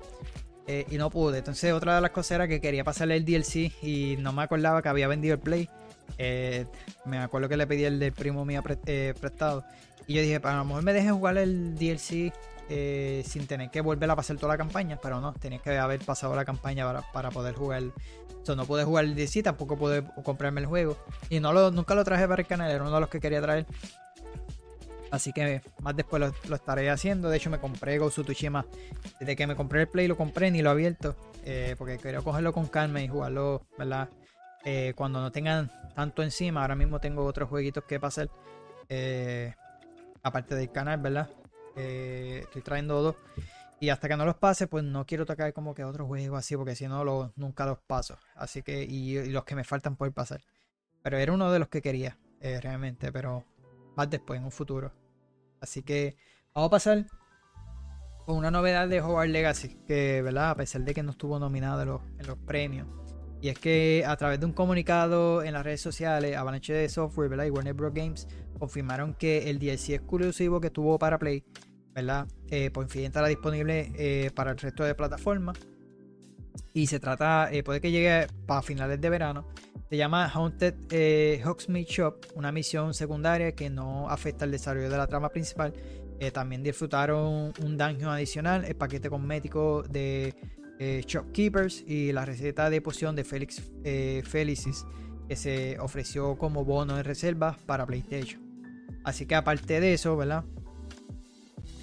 [0.66, 1.38] eh, y no pude.
[1.38, 4.82] Entonces, otra de las cosas era que quería pasarle el DLC y no me acordaba
[4.82, 5.70] que había vendido el Play.
[6.18, 6.66] Eh,
[7.04, 9.64] me acuerdo que le pedí el del primo mío eh, prestado.
[10.06, 12.32] Y yo dije, "Pues, a lo mejor me dejen jugar el DLC
[12.68, 14.98] eh, sin tener que volver a pasar toda la campaña.
[15.00, 17.82] Pero no, tenía que haber pasado la campaña para, para poder jugar.
[18.48, 20.96] O no pude jugar el DLC, tampoco pude comprarme el juego.
[21.30, 23.42] Y no lo, nunca lo traje para el canal, era uno de los que quería
[23.42, 23.66] traer.
[25.10, 27.28] Así que más después lo, lo estaré haciendo.
[27.28, 28.64] De hecho, me compré of Tsushima.
[29.18, 31.16] Desde que me compré el Play lo compré ni lo he abierto.
[31.78, 34.08] porque quería cogerlo con calma y jugarlo, ¿verdad?
[34.68, 36.62] Eh, cuando no tengan tanto encima.
[36.62, 38.28] Ahora mismo tengo otros jueguitos que pasar.
[38.88, 39.54] eh,
[40.22, 41.30] aparte del canal, ¿verdad?
[41.76, 43.16] Eh, estoy trayendo dos.
[43.78, 46.56] Y hasta que no los pase, pues no quiero tocar como que otro juego así,
[46.56, 48.18] porque si no, lo- nunca los paso.
[48.34, 50.40] Así que, y, los que me faltan por pasar.
[51.02, 53.44] Pero era uno de los que quería, realmente, pero
[53.96, 54.92] más después, en un futuro.
[55.60, 56.16] Así que
[56.54, 57.06] vamos a pasar
[58.24, 60.50] con una novedad de Hogwarts Legacy, que, ¿verdad?
[60.50, 62.88] A pesar de que no estuvo nominado en los premios.
[63.46, 67.28] Y es que a través de un comunicado en las redes sociales, Avalanche de Software
[67.28, 67.44] ¿verdad?
[67.44, 67.94] y Warner Bros.
[67.94, 68.26] Games
[68.58, 71.44] confirmaron que el DLC exclusivo que tuvo para Play,
[71.94, 72.26] ¿verdad?
[72.50, 75.56] Eh, por fin estará disponible eh, para el resto de plataformas.
[76.72, 79.46] Y se trata, eh, puede que llegue para finales de verano.
[79.88, 84.96] Se llama Haunted eh, Hogsmeade Shop, una misión secundaria que no afecta el desarrollo de
[84.96, 85.72] la trama principal.
[86.32, 90.34] También disfrutaron un dungeon adicional, el paquete cosmético de
[90.78, 94.84] eh, Shopkeepers y la receta de poción de Felix eh, Felicis
[95.28, 98.42] que se ofreció como bono de reserva para PlayStation.
[99.04, 100.44] Así que aparte de eso, ¿verdad?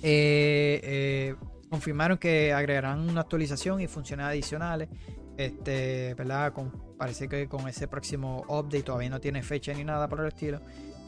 [0.02, 1.36] Eh, eh,
[1.70, 4.90] confirmaron que agregarán una actualización y funciones adicionales.
[5.38, 6.54] Este, ¿verdad?
[6.98, 10.62] Parece que con ese próximo update todavía no tiene fecha ni nada por el estilo.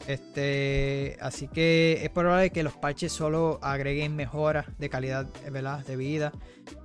[0.06, 5.84] Este, así que es probable que los parches solo agreguen mejoras de calidad ¿verdad?
[5.84, 6.32] de vida.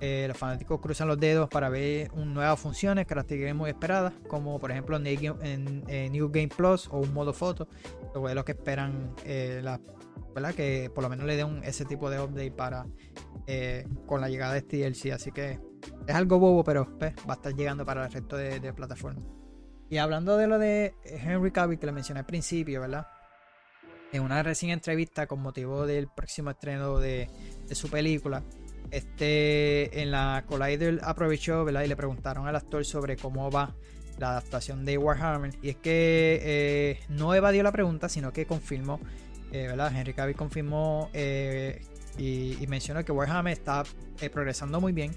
[0.00, 4.58] Eh, los fanáticos cruzan los dedos para ver un- nuevas funciones, características muy esperadas, como
[4.58, 4.96] por ejemplo
[5.42, 7.68] en, New Game Plus o un modo foto.
[8.14, 9.60] Lo es lo que esperan, eh,
[10.52, 12.86] que por lo menos le den ese tipo de update para
[13.46, 15.12] eh, con la llegada de este DLC.
[15.12, 15.60] Así que
[16.06, 19.41] es algo bobo, pero pues, va a estar llegando para el resto de plataformas.
[19.92, 23.08] Y hablando de lo de Henry Cavill que le mencioné al principio, ¿verdad?
[24.10, 27.28] En una recién entrevista con motivo del próximo estreno de,
[27.72, 28.42] su película,
[28.90, 31.82] este en la Collider aprovechó, ¿verdad?
[31.82, 33.74] Y le preguntaron al actor sobre cómo va
[34.18, 35.50] la adaptación de Warhammer.
[35.60, 38.98] Y es que eh, no evadió la pregunta, sino que confirmó,
[39.52, 39.94] eh, ¿verdad?
[39.94, 41.82] Henry Cavill confirmó eh,
[42.16, 43.82] y, y mencionó que Warhammer está
[44.22, 45.14] eh, progresando muy bien.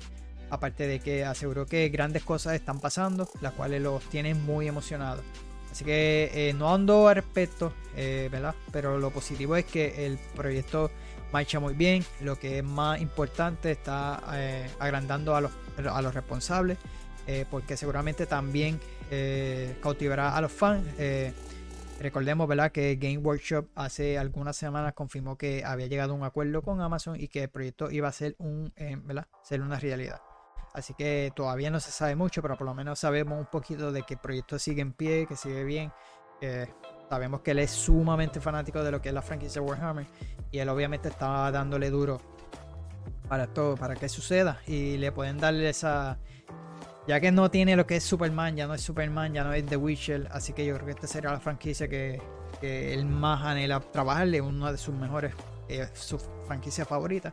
[0.50, 5.24] Aparte de que aseguró que grandes cosas están pasando, las cuales los tienen muy emocionados.
[5.76, 8.56] Así que eh, no ando al respecto, eh, ¿verdad?
[8.72, 10.90] Pero lo positivo es que el proyecto
[11.34, 12.06] marcha muy bien.
[12.22, 15.52] Lo que es más importante, está eh, agrandando a los,
[15.92, 16.78] a los responsables,
[17.50, 18.80] porque seguramente también
[19.82, 20.88] cautivará a los fans.
[22.00, 22.72] Recordemos, ¿verdad?
[22.72, 27.20] Que Game Workshop hace algunas semanas confirmó que había llegado a un acuerdo con Amazon
[27.20, 28.72] y que el proyecto iba a ser un,
[29.06, 29.28] ¿verdad?
[29.44, 30.22] Ser una realidad.
[30.76, 34.04] Así que todavía no se sabe mucho, pero por lo menos sabemos un poquito de
[34.04, 35.92] que el proyecto sigue en pie, que sigue bien.
[37.10, 40.06] sabemos que él es sumamente fanático de lo que es la franquicia Warhammer
[40.52, 42.20] y él obviamente estaba dándole duro
[43.30, 46.20] para todo, para que suceda y le pueden darle esa
[47.08, 49.66] ya que no tiene lo que es Superman, ya no es Superman, ya no es
[49.66, 52.20] The Witcher, así que yo creo que esta será la franquicia que,
[52.60, 55.34] que él más anhela trabajarle, una de sus mejores,
[55.70, 56.18] eh, su
[56.48, 57.32] franquicia favorita.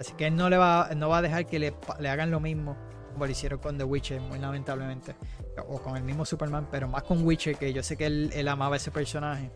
[0.00, 1.74] Así que él no le va, no va a dejar que le,
[2.08, 2.76] hagan lo mismo
[3.12, 5.14] como lo hicieron con The Witcher, muy lamentablemente.
[5.68, 8.48] O con el mismo Superman, pero más con Witcher, que yo sé que él, él
[8.48, 9.50] amaba ese personaje.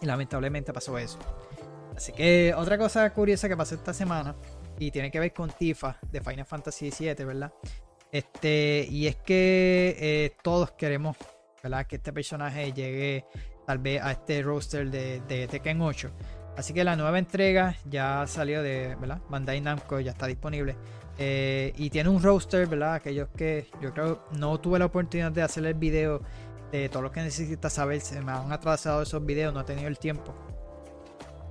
[0.00, 1.18] Y lamentablemente pasó eso.
[1.94, 4.34] Así que otra cosa curiosa que pasó esta semana,
[4.78, 7.52] y tiene que ver con Tifa de Final Fantasy VII, ¿verdad?
[8.10, 11.16] Este, y es que eh, todos queremos,
[11.62, 11.86] ¿verdad?
[11.86, 13.26] Que este personaje llegue
[13.66, 16.10] tal vez a este roster de, de Tekken 8.
[16.58, 19.20] Así que la nueva entrega ya salió de, ¿verdad?
[19.28, 20.74] Bandai Namco ya está disponible.
[21.16, 22.94] Eh, y tiene un roster, ¿verdad?
[22.94, 26.20] Aquellos que yo creo no tuve la oportunidad de hacer el video
[26.72, 28.00] de todo lo que necesitas saber.
[28.00, 30.34] Se me han atrasado esos videos, no he tenido el tiempo.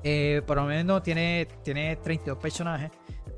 [0.03, 2.91] Eh, por lo menos tiene, tiene 32 personajes.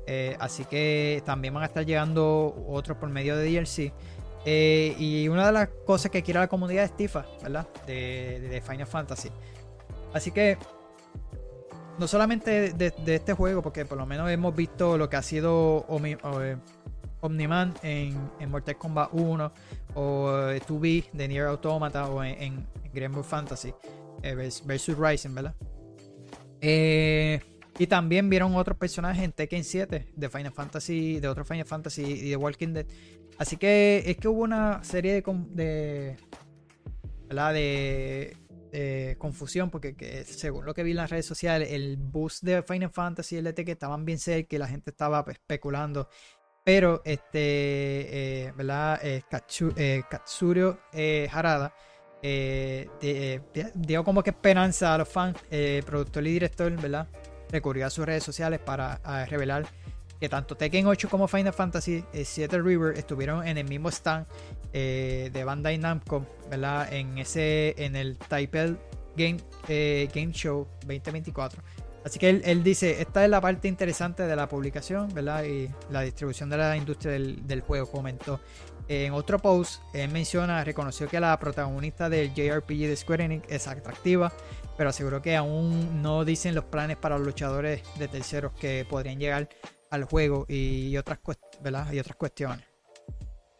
[0.08, 3.92] eh, así que también van a estar llegando otros por medio de DLC.
[4.98, 7.68] Y una de las cosas que quiere la comunidad es Tifa, ¿verdad?
[7.86, 9.30] De Final Fantasy.
[10.12, 10.58] Así que
[12.00, 15.86] no solamente de, este juego, porque por lo menos hemos visto lo que ha sido
[15.86, 16.56] Omi- eh,
[17.20, 18.16] Omniman en,
[18.48, 19.52] Mortal Kombat 1
[19.94, 23.74] o eh, 2B de Nier Automata o en, en, Fantasy
[24.22, 25.54] eh, vers- versus Rising, ¿verdad?
[26.62, 27.38] Eh,
[27.78, 32.02] y también vieron otros personajes en Tekken 7 de Final Fantasy, de otro Final Fantasy
[32.02, 32.86] y de Walking Dead.
[33.36, 36.16] Así que es que hubo una serie de, de
[37.28, 37.52] ¿verdad?
[37.52, 38.36] De,
[38.70, 42.62] de confusión, porque que según lo que vi en las redes sociales, el boost de
[42.62, 46.08] Final Fantasy el de Tekken estaban bien cerca y la gente estaba pues, especulando.
[46.64, 49.00] Pero este, eh, ¿verdad?
[49.02, 51.74] Eh, Katsu- eh, Katsurio eh, Harada
[52.22, 53.40] eh, de-
[53.74, 57.08] dio como que esperanza a los fans, eh, productor y director, ¿verdad?
[57.50, 59.66] Recurrió a sus redes sociales para revelar
[60.20, 64.26] que tanto Tekken 8 como Final Fantasy eh, 7 River estuvieron en el mismo stand
[64.72, 66.92] eh, de Bandai Namco, ¿verdad?
[66.92, 68.76] En ese, en el Taipei
[69.16, 71.62] Game, eh, Game Show 2024.
[72.04, 75.44] Así que él, él dice, esta es la parte interesante de la publicación, ¿verdad?
[75.44, 78.40] Y la distribución de la industria del, del juego, comentó.
[78.88, 83.68] En otro post, él menciona, reconoció que la protagonista del JRPG de Square Enix es
[83.68, 84.32] atractiva,
[84.76, 89.20] pero aseguró que aún no dicen los planes para los luchadores de terceros que podrían
[89.20, 89.48] llegar
[89.90, 91.18] al juego y otras,
[91.60, 91.92] ¿verdad?
[91.92, 92.64] y otras cuestiones.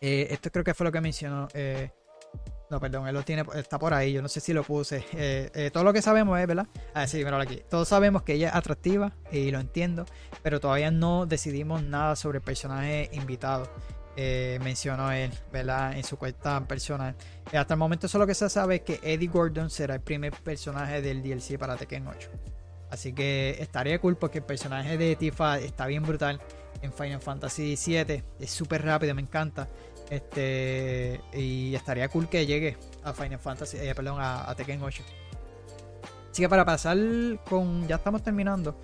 [0.00, 1.48] Eh, esto creo que fue lo que mencionó.
[1.52, 1.90] eh,
[2.70, 4.12] no, perdón, él lo tiene, está por ahí.
[4.12, 5.04] Yo no sé si lo puse.
[5.12, 6.68] Eh, todo lo que sabemos es, ¿verdad?
[6.94, 7.62] Ah, sí, míralo aquí.
[7.68, 10.06] Todos sabemos que ella es atractiva y lo entiendo,
[10.44, 13.68] pero todavía no decidimos nada sobre el personaje invitado.
[14.16, 15.96] Mencionó él, ¿verdad?
[15.96, 17.16] En su cuenta personal.
[17.52, 21.00] Hasta el momento solo que se sabe es que Eddie Gordon será el primer personaje
[21.00, 22.30] del DLC para Tekken 8.
[22.90, 26.40] Así que estaría cool porque el personaje de Tifa está bien brutal
[26.82, 28.22] en Final Fantasy VII.
[28.40, 29.68] Es súper rápido, me encanta.
[30.10, 35.04] Este, y estaría cool que llegue a Final Fantasy, eh, perdón, a, Tekken 8.
[36.30, 36.98] Así que para pasar
[37.48, 38.76] con, ya estamos terminando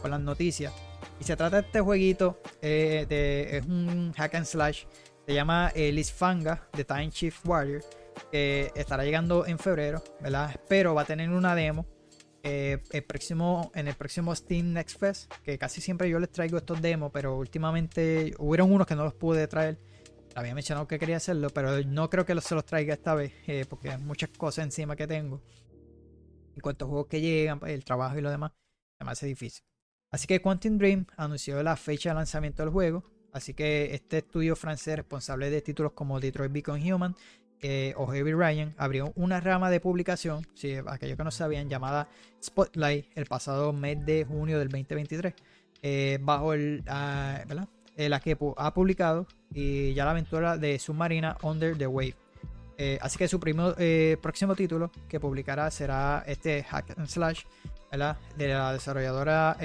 [0.00, 0.72] con las noticias.
[1.20, 4.84] Y se trata de este jueguito, eh, de, es un hack and slash,
[5.26, 7.82] se llama eh, Lisfanga de Time Shift Warrior,
[8.30, 10.58] que estará llegando en febrero, ¿verdad?
[10.66, 11.84] Pero va a tener una demo
[12.42, 16.56] eh, el próximo, en el próximo Steam Next Fest, que casi siempre yo les traigo
[16.56, 19.78] estos demos, pero últimamente hubieron unos que no los pude traer.
[20.34, 23.66] Había mencionado que quería hacerlo, pero no creo que se los traiga esta vez, eh,
[23.68, 25.42] porque hay muchas cosas encima que tengo.
[26.54, 28.52] En cuanto a juegos que llegan, pues, el trabajo y lo demás,
[29.04, 29.64] me hace difícil.
[30.10, 33.04] Así que Quantum Dream anunció la fecha de lanzamiento del juego.
[33.32, 37.14] Así que este estudio francés responsable de títulos como Detroit Become Human
[37.62, 42.08] eh, o Heavy Ryan abrió una rama de publicación, si aquellos que no sabían, llamada
[42.42, 45.34] Spotlight el pasado mes de junio del 2023,
[45.82, 47.44] eh, bajo el, ah.
[47.96, 52.16] Eh, la que ha publicado y ya la aventura de Submarina Under the Wave.
[53.02, 57.42] Así que su próximo título que publicará será este Hack and Slash
[58.38, 59.58] de la desarrolladora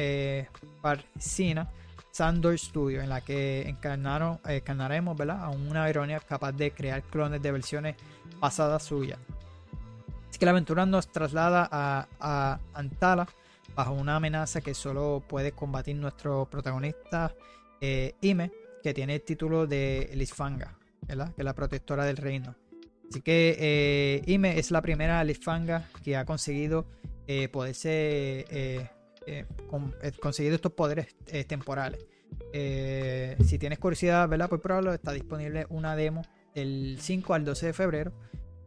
[0.81, 1.71] Parcina
[2.15, 5.43] Sandor Studio, en la que encarnaron, eh, encarnaremos ¿verdad?
[5.43, 7.97] a una ironía capaz de crear clones de versiones
[8.39, 9.19] pasadas suyas.
[10.29, 13.27] Así que la aventura nos traslada a, a Antala
[13.75, 17.35] bajo una amenaza que solo puede combatir nuestro protagonista
[17.81, 18.49] eh, Ime,
[18.81, 21.35] que tiene el título de Lisfanga, ¿verdad?
[21.35, 22.55] que es la protectora del reino.
[23.09, 26.85] Así que eh, Ime es la primera Lisfanga que ha conseguido
[27.51, 28.93] poderse
[29.27, 32.05] eh, con- eh, conseguir estos poderes eh, temporales.
[32.53, 34.49] Eh, si tienes curiosidad, ¿verdad?
[34.49, 36.21] Por probarlo, está disponible una demo
[36.53, 38.13] del 5 al 12 de febrero,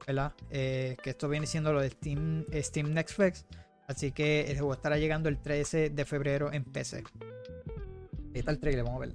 [0.07, 0.33] ¿verdad?
[0.51, 3.45] Eh, que esto viene siendo lo de Steam, Steam Next Flex.
[3.87, 7.05] Así que el juego estará llegando el 13 de febrero en PC.
[8.35, 9.15] Ahí está el trailer, vamos a verlo.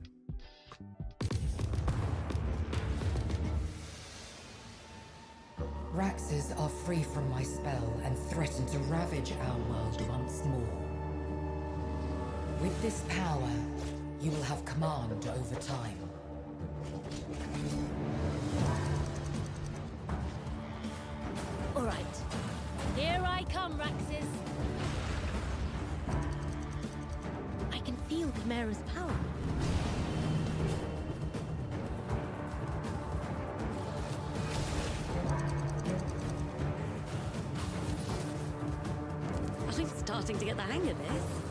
[5.94, 10.93] Raxes are free from my spell and threaten to ravage our world once more.
[12.64, 13.50] With this power,
[14.22, 15.98] you will have command over time.
[21.76, 22.16] All right.
[22.96, 24.26] Here I come, Raxus.
[27.74, 29.12] I can feel Chimera's power.
[39.68, 41.43] I'm starting to get the hang of this.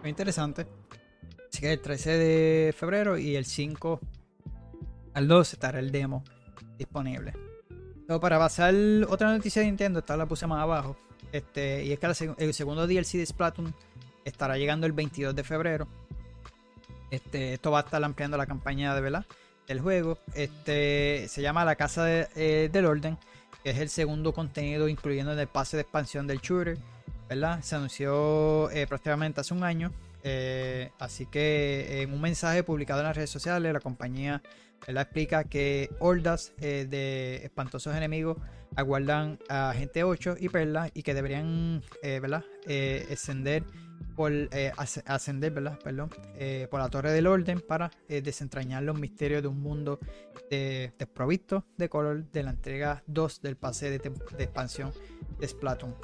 [0.00, 0.66] Muy interesante.
[1.50, 4.00] Así que el 13 de febrero y el 5
[5.14, 6.24] al 2 estará el demo
[6.78, 7.32] disponible.
[8.06, 8.74] Pero para pasar
[9.08, 10.96] otra noticia de Nintendo, esta la puse más abajo.
[11.32, 12.06] Este, y es que
[12.38, 13.74] el segundo DLC de Splatoon
[14.24, 15.86] estará llegando el 22 de febrero.
[17.10, 19.26] Este, esto va a estar ampliando la campaña de verdad
[19.66, 20.18] del juego.
[20.34, 23.18] Este se llama La Casa de- eh, del Orden,
[23.62, 26.78] que es el segundo contenido incluyendo en el pase de expansión del shooter.
[27.62, 29.92] Se anunció eh, prácticamente hace un año.
[30.22, 34.42] eh, así que en un mensaje publicado en las redes sociales, la compañía
[34.86, 35.02] ¿verdad?
[35.04, 38.36] explica que hordas eh, de espantosos enemigos
[38.76, 42.44] aguardan a Gente 8 y Perla y que deberían eh, ¿verdad?
[42.66, 43.62] Eh, ascender
[44.16, 44.72] por eh,
[46.36, 49.98] eh, la Torre del Orden para eh, desentrañar los misterios de un mundo
[50.50, 53.96] de- desprovisto de color de la entrega 2 del pase de
[54.44, 54.92] expansión
[55.38, 55.94] de Splatoon.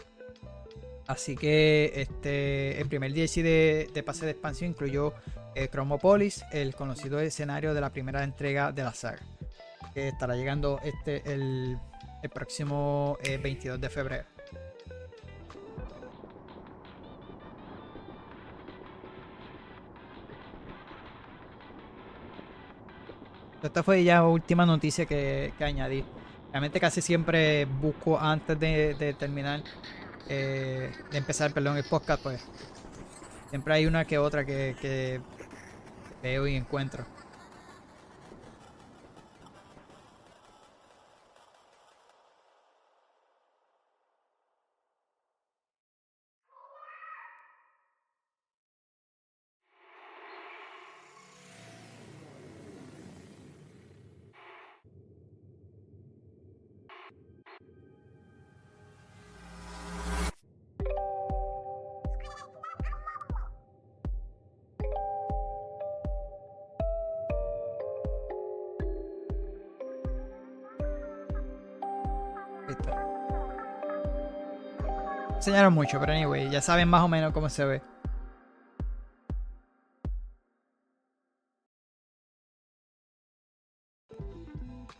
[1.07, 5.15] Así que este, el primer DLC de, de pase de expansión incluyó
[5.55, 9.23] eh, Chromopolis, el conocido escenario de la primera entrega de la saga.
[9.95, 11.79] Que estará llegando este el,
[12.23, 14.25] el próximo eh, 22 de febrero.
[23.63, 26.05] Esta fue ya la última noticia que, que añadí.
[26.53, 29.63] Realmente casi siempre busco antes de, de terminar,
[30.29, 32.43] eh, de empezar, perdón, el podcast, pues
[33.51, 35.21] siempre hay una que otra que, que
[36.23, 37.05] veo y encuentro.
[75.57, 77.83] Enseñaron mucho, pero anyway, ya saben más o menos cómo se ve.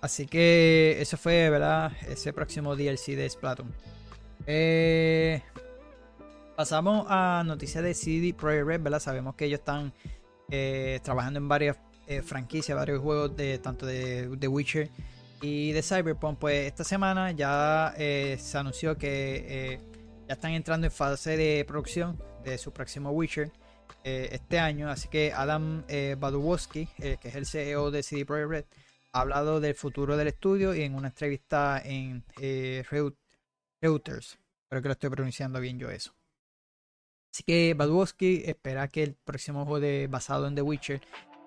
[0.01, 1.93] Así que eso fue, ¿verdad?
[2.09, 3.71] Ese próximo DLC de Splatoon.
[4.47, 5.43] Eh,
[6.57, 9.01] pasamos a noticias de CD Projekt Red, ¿verdad?
[9.01, 9.93] Sabemos que ellos están
[10.49, 11.77] eh, trabajando en varias
[12.07, 14.89] eh, franquicias, varios juegos de tanto de The Witcher
[15.43, 16.39] y de Cyberpunk.
[16.39, 19.95] Pues esta semana ya eh, se anunció que
[20.27, 23.51] ya están entrando en fase de producción de su próximo Witcher
[24.05, 24.89] eh, este año.
[24.91, 28.65] Así que Adam eh, Badowski, eh, que es el CEO de CD Projekt Red,
[29.13, 33.17] ha hablado del futuro del estudio y en una entrevista en eh, Reut-
[33.81, 34.39] Reuters.
[34.65, 36.13] Espero que lo estoy pronunciando bien yo eso.
[37.33, 41.01] Así que Badowski espera que el próximo juego de, basado en The Witcher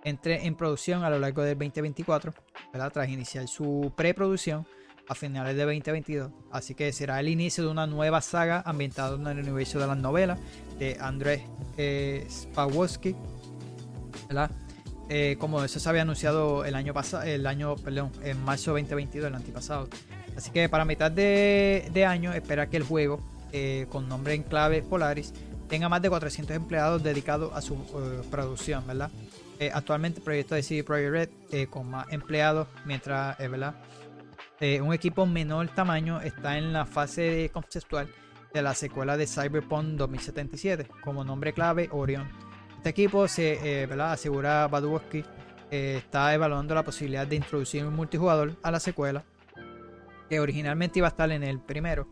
[0.03, 2.34] entre en producción a lo largo del 2024,
[2.71, 2.91] ¿verdad?
[2.93, 4.65] tras iniciar su preproducción
[5.10, 6.32] a finales de 2022.
[6.51, 9.97] Así que será el inicio de una nueva saga ambientada en el universo de las
[9.97, 10.39] novelas
[10.78, 11.43] de Andrzej
[11.78, 13.16] eh, Spawowski,
[14.28, 14.51] ¿verdad?
[15.10, 19.27] Eh, como eso se había anunciado el año pasado, el año, perdón, en marzo 2022,
[19.27, 19.90] el antipasado.
[20.38, 23.19] Así que para mitad de, año espera que el juego,
[23.52, 25.34] eh, con nombre en clave Polaris,
[25.68, 29.10] tenga más de 400 empleados dedicados a su eh, producción, ¿verdad?
[29.73, 31.11] Actualmente el proyecto de CD Projekt
[31.52, 33.76] Red con más empleados, mientras, ¿verdad?
[34.61, 38.10] Eh, un equipo menor tamaño está en la fase conceptual
[38.53, 42.27] de la secuela de Cyberpunk 2077, como nombre clave Orion.
[42.76, 44.14] Este equipo se, eh, ¿verdad?
[44.14, 45.23] asegura Badowski,
[45.72, 49.23] eh, está evaluando la posibilidad de introducir un multijugador a la secuela,
[50.30, 52.07] que originalmente iba a estar en el primero,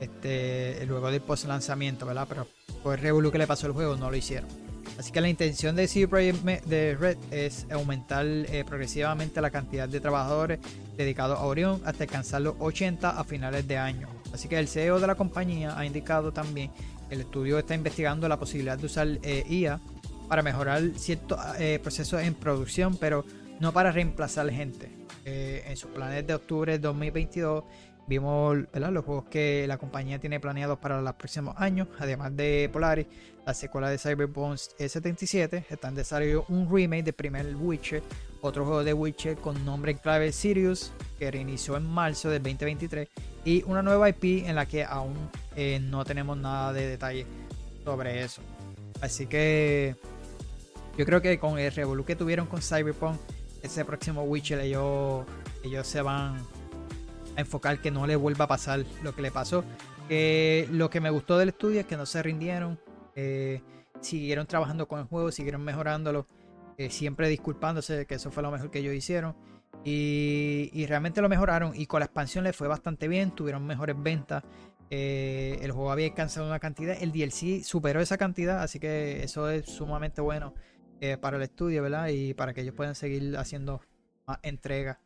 [0.00, 2.26] este, luego del post lanzamiento, ¿verdad?
[2.28, 2.48] Pero
[2.82, 4.63] por el revolú que le pasó al juego no lo hicieron.
[4.98, 9.88] Así que la intención de CD Projekt de Red es aumentar eh, progresivamente la cantidad
[9.88, 10.60] de trabajadores
[10.96, 14.08] dedicados a Orion hasta alcanzar los 80 a finales de año.
[14.32, 16.70] Así que el CEO de la compañía ha indicado también
[17.08, 19.80] que el estudio está investigando la posibilidad de usar eh, IA
[20.28, 23.24] para mejorar ciertos eh, procesos en producción, pero
[23.60, 24.90] no para reemplazar gente.
[25.26, 27.64] En sus planes de octubre de 2022
[28.06, 33.06] vimos los juegos que la compañía tiene planeados para los próximos años, además de Polaris,
[33.46, 38.02] la secuela de Cyberpunk 77, está en desarrollo un remake de primer Witcher,
[38.40, 43.08] otro juego de Witcher con nombre en clave Sirius, que reinició en marzo del 2023,
[43.44, 45.14] y una nueva IP en la que aún
[45.56, 47.26] eh, no tenemos nada de detalle
[47.84, 48.40] sobre eso.
[49.00, 49.96] Así que
[50.96, 53.18] yo creo que con el revolú que tuvieron con Cyberpunk,
[53.62, 55.24] ese próximo Witcher ellos,
[55.62, 56.36] ellos se van
[57.36, 59.64] a enfocar que no le vuelva a pasar lo que le pasó.
[60.08, 62.78] Que lo que me gustó del estudio es que no se rindieron,
[63.16, 63.62] eh,
[64.00, 66.26] siguieron trabajando con el juego, siguieron mejorándolo,
[66.76, 69.36] eh, siempre disculpándose de que eso fue lo mejor que ellos hicieron.
[69.84, 71.72] Y, realmente lo mejoraron.
[71.74, 73.32] Y con la expansión le fue bastante bien.
[73.32, 74.42] Tuvieron mejores ventas.
[74.90, 76.96] Eh, el juego había alcanzado una cantidad.
[77.00, 78.62] El DLC superó esa cantidad.
[78.62, 80.54] Así que eso es sumamente bueno
[81.20, 82.08] para el estudio, ¿verdad?
[82.08, 83.82] Y para que ellos puedan seguir haciendo
[84.26, 84.96] más entregas.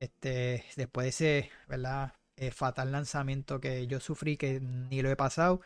[0.00, 2.12] Este, después de ese, ¿verdad?
[2.52, 5.62] Fatal lanzamiento que yo sufrí, que ni lo he pasado.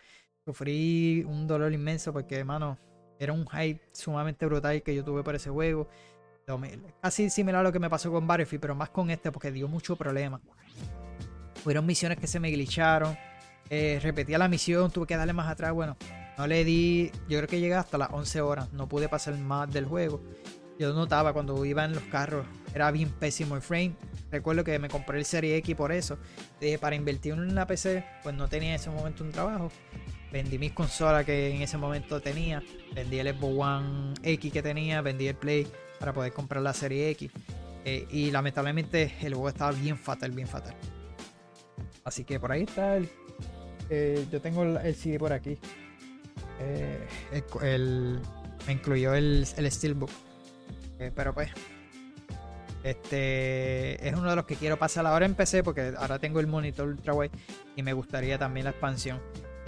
[0.51, 2.77] Sufrí un dolor inmenso porque, hermano,
[3.21, 5.87] era un hype sumamente brutal que yo tuve por ese juego.
[7.01, 9.69] Casi similar a lo que me pasó con Battlefield, pero más con este porque dio
[9.69, 10.41] mucho problema.
[11.63, 13.17] Fueron misiones que se me glitcharon.
[13.69, 15.73] Eh, repetía la misión, tuve que darle más atrás.
[15.73, 15.97] Bueno,
[16.37, 17.13] no le di.
[17.29, 18.73] Yo creo que llegué hasta las 11 horas.
[18.73, 20.21] No pude pasar más del juego.
[20.81, 22.45] Yo notaba cuando iba en los carros,
[22.75, 23.95] era bien pésimo el frame.
[24.33, 26.19] Recuerdo que me compré el Serie X por eso.
[26.61, 29.71] Dije, para invertir en una PC, pues no tenía en ese momento un trabajo.
[30.33, 32.63] Vendí mis consolas que en ese momento tenía.
[32.95, 35.01] Vendí el Xbox One X que tenía.
[35.01, 35.67] Vendí el Play
[35.99, 37.31] para poder comprar la Serie X.
[37.85, 40.75] Eh, y lamentablemente el juego estaba bien fatal, bien fatal.
[42.05, 43.09] Así que por ahí está el.
[43.89, 45.59] Eh, yo tengo el, CD por aquí.
[46.61, 47.07] Eh,
[47.63, 48.21] el,
[48.67, 50.11] me incluyó el, el Steelbook.
[51.15, 51.51] pero pues.
[52.83, 56.47] Este es uno de los que quiero pasar ahora en PC porque ahora tengo el
[56.47, 57.31] monitor ultrawide
[57.77, 59.21] y me gustaría también la expansión.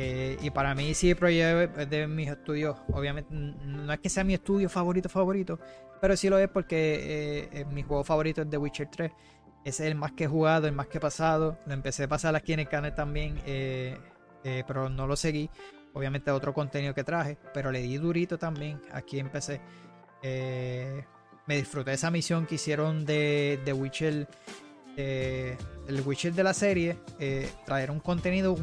[0.04, 4.24] Eh, y para mí sí Projekt es de mis estudios, obviamente no es que sea
[4.24, 5.60] mi estudio favorito favorito,
[6.00, 9.12] pero sí lo es porque eh, mi juego favorito es The Witcher 3.
[9.64, 11.56] es el más que he jugado, el más que he pasado.
[11.66, 13.96] Lo empecé a pasar aquí en el canal también, eh,
[14.66, 15.48] pero no lo seguí.
[15.92, 18.80] Obviamente otro contenido que traje, pero le di durito también.
[18.92, 19.60] Aquí empecé.
[21.46, 24.26] me disfruté esa misión que hicieron de The Witcher
[24.96, 25.56] eh,
[25.88, 28.54] el Witcher de la serie, eh, traer un contenido,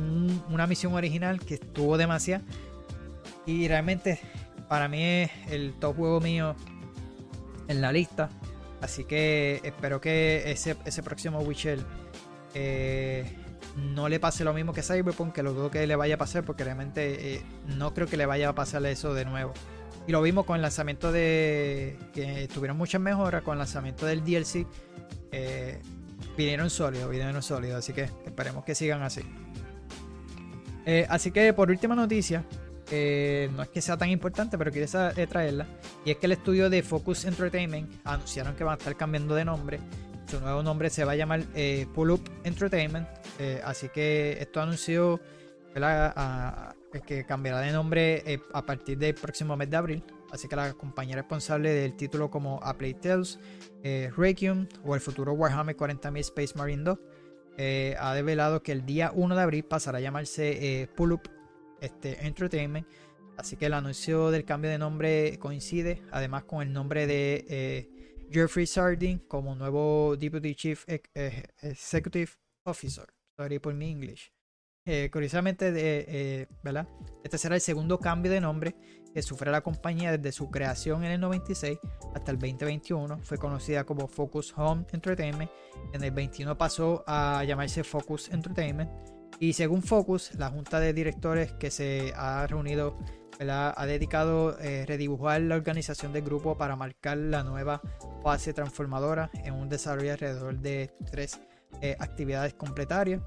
[0.50, 2.44] una misión original que estuvo demasiado.
[3.46, 4.20] Y realmente
[4.68, 6.56] para mí es el top juego mío
[7.68, 8.30] en la lista.
[8.82, 11.80] Así que espero que ese, ese próximo Witcher
[12.54, 13.26] eh,
[13.76, 16.44] no le pase lo mismo que Cyberpunk, que lo dudo que le vaya a pasar,
[16.44, 17.44] porque realmente
[17.78, 19.54] no creo que le vaya a pasar eso de nuevo.
[20.08, 21.98] Y lo vimos con el lanzamiento de.
[22.14, 24.66] que tuvieron muchas mejoras con el lanzamiento del DLC
[26.40, 29.22] vinieron sólidos, vinieron sólidos, así que esperemos que sigan así.
[30.86, 32.46] Eh, así que por última noticia,
[32.90, 34.88] eh, no es que sea tan importante, pero quiero
[35.18, 35.68] eh, traerla.
[36.06, 39.44] Y es que el estudio de Focus Entertainment anunciaron que van a estar cambiando de
[39.44, 39.82] nombre.
[40.32, 41.42] Su nuevo nombre se va a llamar
[41.94, 43.08] Pull Up Entertainment.
[43.66, 45.20] así que esto anunció
[47.06, 50.04] que cambiará de nombre a partir del próximo mes de abril.
[50.32, 53.40] Así que la compañía responsable del título como A Tales,
[53.84, 57.00] eh, Requiem o el futuro Warhammer 40.000 Space Marine 2
[57.62, 60.90] eh, ha develado que el día 1 de abril pasará a llamarse eh,
[61.82, 62.88] este, Entertainment.
[63.38, 68.28] Así que el anuncio del cambio de nombre coincide además con el nombre de eh,
[68.32, 72.32] Jeffrey Sardin como nuevo Deputy Chief Executive
[72.64, 73.08] Officer.
[73.36, 74.32] Sorry por mi English.
[75.12, 76.88] Curiosamente, de, ¿verdad?
[77.24, 78.76] Este será el segundo cambio de nombre
[79.14, 81.78] que sufre la compañía desde su creación en el 96
[82.14, 83.20] hasta el 2021.
[83.24, 85.52] Fue conocida como Focus Home Entertainment.
[85.94, 88.90] En el 21 pasó a llamarse Focus Entertainment.
[89.40, 92.98] Y según Focus, la junta de directores que se ha reunido
[93.48, 97.82] ha dedicado eh, redibujar la organización del grupo para marcar la nueva
[98.22, 101.40] fase transformadora en un desarrollo alrededor de tres
[101.82, 103.22] eh, actividades completarias.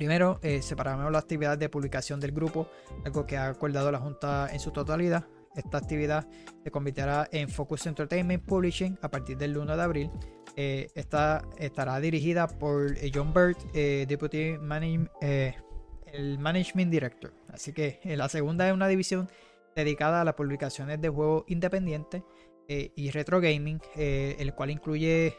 [0.00, 2.70] Primero, eh, separamos la actividad de publicación del grupo,
[3.04, 5.26] algo que ha acordado la Junta en su totalidad.
[5.54, 6.26] Esta actividad
[6.64, 10.10] se convertirá en Focus Entertainment Publishing a partir del 1 de abril.
[10.56, 14.56] Eh, esta estará dirigida por eh, John Bird, eh, Deputy
[15.20, 17.34] el Management Director.
[17.52, 19.28] Así que la segunda es una división
[19.76, 22.22] dedicada a las publicaciones de juegos independientes
[22.66, 25.36] y retro gaming, el cual incluye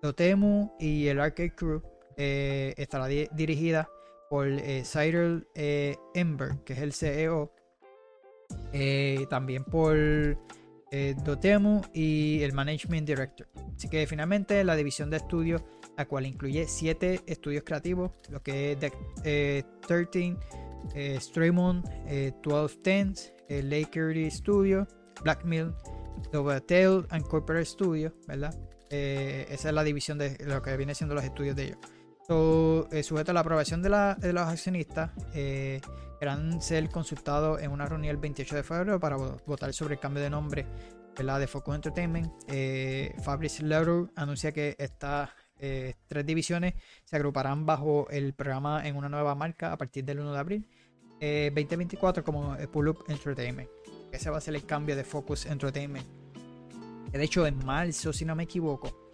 [0.00, 1.82] Dotemu y el Arcade Crew.
[2.16, 3.88] Eh, estará dirigida
[4.28, 7.52] por eh, Cyril eh, Ember, que es el CEO.
[8.72, 9.96] Eh, también por
[11.24, 13.48] Dotemu y el Management Director.
[13.74, 15.62] Así que finalmente la división de estudios,
[15.96, 20.36] la cual incluye 7 estudios creativos, lo que es de, 13,
[21.20, 21.82] Straymon,
[22.42, 24.86] 12 Tens, Laker Studio,
[25.22, 25.74] Blackmill,
[26.66, 28.56] Tail and Corporate Studio, ¿verdad?
[28.88, 31.78] esa es la división de lo que viene siendo los estudios de ellos.
[32.28, 35.80] Eh, sujeto a la aprobación de, los accionistas, eh,
[36.60, 40.30] ser consultados en una reunión el 28 de febrero para votar sobre el cambio de
[40.30, 40.66] nombre
[41.16, 42.32] de Focus Entertainment.
[42.48, 46.74] Eh, Fabrice Leroux anuncia que estas eh, tres divisiones
[47.04, 50.68] se agruparán bajo el programa en una nueva marca a partir del 1 de abril
[51.20, 53.70] 2024 como Pull Up Entertainment.
[54.12, 56.06] Ese va a ser el cambio de Focus Entertainment.
[57.12, 59.08] de hecho, en marzo, si no me equivoco,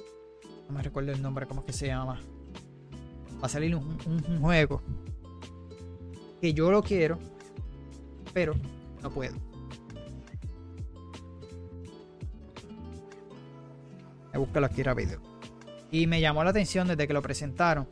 [0.66, 2.20] no me recuerdo el nombre, ¿cómo es que se llama?
[3.42, 4.80] Va a salir un, juego
[6.40, 7.18] que yo lo quiero,
[8.32, 8.54] pero
[9.02, 9.34] no puedo.
[14.32, 15.20] Me busco aquí rápido.
[15.90, 17.88] Y me llamó la atención desde que lo presentaron.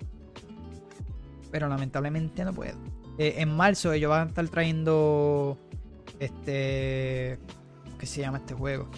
[1.50, 2.78] Pero lamentablemente no puedo.
[3.18, 5.58] Eh, en marzo ellos van a estar trayendo.
[6.20, 7.38] Este.
[7.98, 8.88] ¿Qué se llama este juego?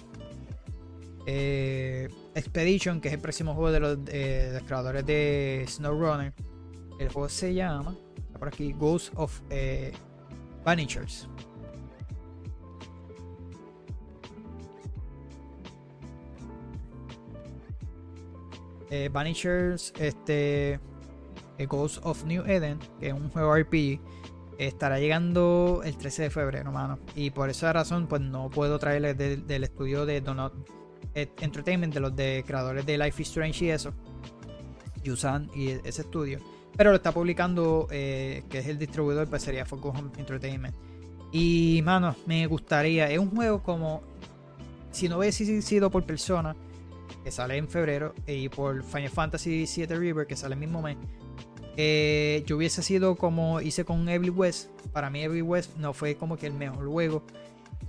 [1.27, 6.33] Eh, Expedition, que es el próximo juego de los, eh, de los creadores de SnowRunner.
[6.99, 7.97] El juego se llama.
[8.39, 8.73] Por aquí.
[8.73, 9.93] Ghost of eh,
[10.65, 11.29] Vanishers.
[18.93, 20.79] eh, Vanishers, este,
[21.57, 24.01] eh, Ghost of New Eden, que es un juego RPG,
[24.59, 26.99] estará llegando el 13 de febrero, mano.
[27.17, 30.53] Y por esa razón, pues no puedo traerles del, del estudio de Donut
[31.15, 33.93] Entertainment, de los de creadores de Life is Strange y eso,
[35.03, 36.39] Yusan y ese estudio.
[36.77, 40.75] Pero lo está publicando, eh, que es el distribuidor, pues sería Focus Home Entertainment.
[41.31, 44.03] Y, mano, me gustaría, es un juego como,
[44.91, 46.57] si no hubiese sido por persona,
[47.25, 50.97] que sale en febrero, y por Final Fantasy VII River, que sale el mismo mes,
[51.77, 54.71] eh, yo hubiese sido como hice con Evil West.
[54.93, 57.23] Para mí, Evil West no fue como que el mejor juego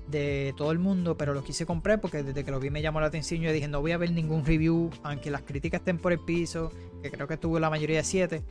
[0.08, 3.02] de todo el mundo, pero lo quise comprar porque desde que lo vi me llamó
[3.02, 3.42] la atención.
[3.42, 6.72] Yo dije, no voy a ver ningún review, aunque las críticas estén por el piso,
[7.02, 8.44] que creo que tuvo la mayoría de 7.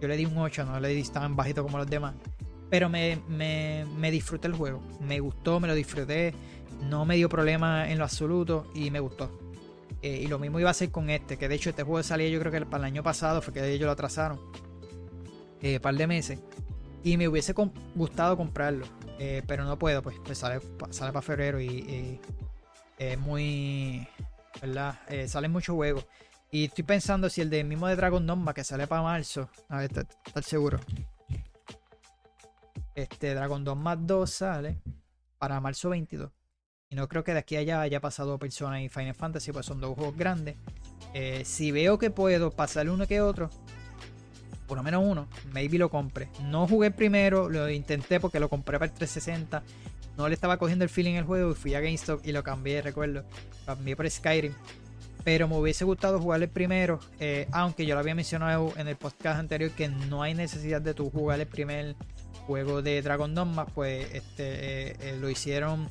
[0.00, 2.14] Yo le di un 8, no le di tan bajito como los demás.
[2.70, 6.34] Pero me, me, me disfruté el juego, me gustó, me lo disfruté,
[6.88, 9.30] no me dio problema en lo absoluto y me gustó.
[10.02, 12.28] Eh, y lo mismo iba a hacer con este, que de hecho este juego salía
[12.28, 14.38] yo creo que para el año pasado, fue que ellos lo atrasaron.
[15.60, 16.38] Eh, par de meses.
[17.02, 17.54] Y me hubiese
[17.94, 18.86] gustado comprarlo.
[19.18, 22.20] Eh, pero no puedo, pues, pues sale, sale para febrero y,
[22.98, 24.06] es muy.
[24.60, 25.00] ¿Verdad?
[25.08, 26.06] Eh, salen muchos juegos.
[26.50, 29.48] Y estoy pensando si el de mismo de Dragon Dogma que sale para marzo.
[29.68, 29.90] A ver,
[30.24, 30.80] estar seguro.
[32.94, 34.78] Este Dragon Dogma 2 sale
[35.38, 36.32] para marzo 22.
[36.90, 39.66] Y no creo que de aquí a allá haya pasado Persona y Final Fantasy, pues
[39.66, 40.56] son dos juegos grandes.
[41.12, 43.50] Eh, si veo que puedo pasar uno que otro,
[44.68, 46.28] por lo menos uno, maybe lo compre.
[46.44, 49.62] No jugué primero, lo intenté porque lo compré para el 360.
[50.16, 52.82] No le estaba cogiendo el feeling el juego y fui a GameStop y lo cambié,
[52.82, 53.24] recuerdo.
[53.64, 54.52] Cambié por Skyrim.
[55.24, 58.96] Pero me hubiese gustado jugar el primero, eh, aunque yo lo había mencionado en el
[58.96, 61.96] podcast anterior que no hay necesidad de tu jugar el primer
[62.46, 65.88] juego de Dragon Dogma, pues este, eh, eh, lo hicieron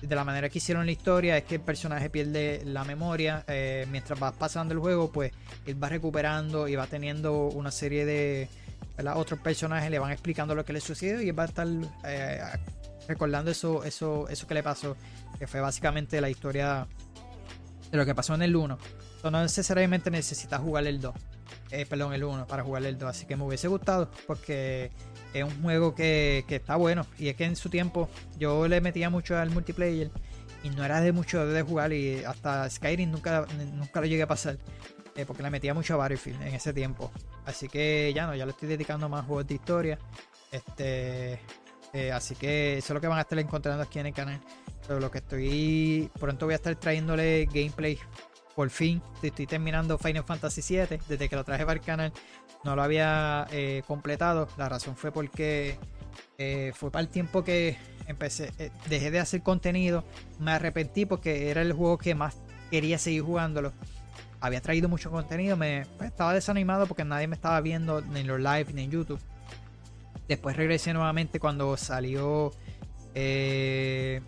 [0.00, 3.86] de la manera que hicieron la historia es que el personaje pierde la memoria eh,
[3.90, 5.32] mientras va pasando el juego pues
[5.64, 8.48] él va recuperando y va teniendo una serie de
[8.96, 9.16] ¿verdad?
[9.16, 11.66] otros personajes le van explicando lo que le sucedió y él va a estar
[12.04, 12.40] eh,
[13.08, 14.96] recordando eso, eso, eso que le pasó
[15.38, 16.86] que fue básicamente la historia
[17.90, 21.14] de lo que pasó en el 1 Entonces, no necesariamente necesitas jugar el 2
[21.70, 24.90] eh, perdón el 1 para jugar el 2 así que me hubiese gustado porque
[25.34, 27.06] es un juego que, que, está bueno.
[27.18, 30.10] Y es que en su tiempo yo le metía mucho al multiplayer
[30.62, 31.92] y no era de mucho de jugar.
[31.92, 34.58] Y hasta Skyrim nunca, nunca lo llegué a pasar.
[35.14, 37.10] Eh, porque le metía mucho a Battlefield en ese tiempo.
[37.46, 39.98] Así que ya no, ya le estoy dedicando más juegos de historia.
[40.50, 41.40] Este.
[41.92, 44.40] Eh, así que eso es lo que van a estar encontrando aquí en el canal.
[44.86, 46.10] Pero lo que estoy.
[46.18, 47.98] Pronto voy a estar trayéndole gameplay.
[48.56, 50.98] Por fin, estoy terminando Final Fantasy VII.
[51.06, 52.10] Desde que lo traje para el canal
[52.64, 54.48] no lo había eh, completado.
[54.56, 55.78] La razón fue porque
[56.38, 57.76] eh, fue para el tiempo que
[58.06, 60.04] empecé, eh, dejé de hacer contenido.
[60.40, 62.38] Me arrepentí porque era el juego que más
[62.70, 63.74] quería seguir jugándolo.
[64.40, 68.26] Había traído mucho contenido, me pues, estaba desanimado porque nadie me estaba viendo ni en
[68.26, 69.20] los live ni en YouTube.
[70.28, 72.52] Después regresé nuevamente cuando salió.
[73.12, 74.22] creo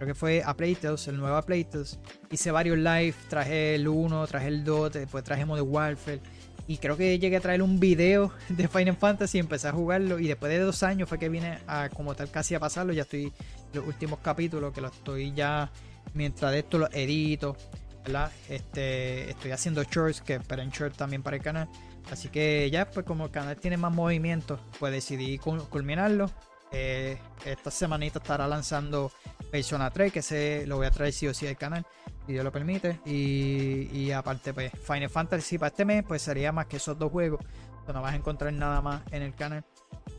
[0.00, 2.00] que fue a Playtales, el nuevo a.
[2.34, 6.20] Hice varios live, traje el 1, traje el 2, después traje Modern Warfare.
[6.66, 10.18] Y creo que llegué a traer un video de Final Fantasy y empecé a jugarlo.
[10.18, 12.92] Y después de dos años fue que vine a como tal casi a pasarlo.
[12.92, 13.32] Ya estoy
[13.72, 15.70] los últimos capítulos que los estoy ya.
[16.12, 17.56] Mientras de esto los edito.
[18.04, 18.32] ¿verdad?
[18.48, 21.68] Este, estoy haciendo shorts que esperen shorts también para el canal.
[22.10, 26.28] Así que ya, pues como el canal tiene más movimiento, pues decidí culminarlo.
[26.72, 29.12] Eh, esta semanita estará lanzando
[29.52, 31.86] Persona 3, que se lo voy a traer sí o sí al canal,
[32.26, 33.00] si Dios lo permite.
[33.04, 37.10] Y, y aparte, pues Final Fantasy para este mes, pues sería más que esos dos
[37.10, 37.40] juegos.
[37.86, 39.64] No vas a encontrar nada más en el canal.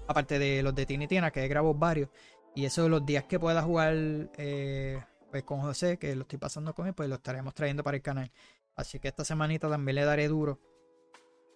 [0.07, 2.10] Aparte de los de Tiny Tina, que grabo varios.
[2.53, 3.95] Y eso los días que pueda jugar
[4.38, 5.02] eh,
[5.32, 8.03] pues con José, que lo estoy pasando con él, pues lo estaremos trayendo para el
[8.03, 8.32] canal.
[8.76, 10.60] Así que esta semanita también le daré duro.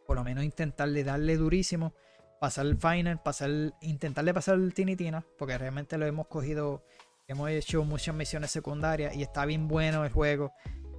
[0.06, 1.94] Por lo menos intentarle darle durísimo.
[2.40, 3.50] Pasar el final, pasar,
[3.82, 6.86] intentarle pasar el Tiny Tina, porque realmente lo hemos cogido,
[7.30, 10.52] hemos hecho muchas misiones secundarias y está bien bueno el juego.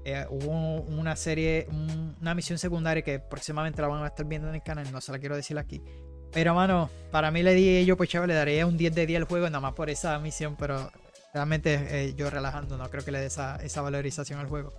[0.05, 4.49] Eh, hubo una serie, un- una misión secundaria que próximamente la van a estar viendo
[4.49, 5.83] en el canal, no se la quiero decir aquí.
[6.33, 9.19] Pero, mano, para mí le di yo, pues chaval, le daría un 10 de 10
[9.23, 10.91] al juego, nada más por esa misión, pero
[11.35, 14.73] realmente eh, yo relajando, no creo que le dé esa, valorización al juego.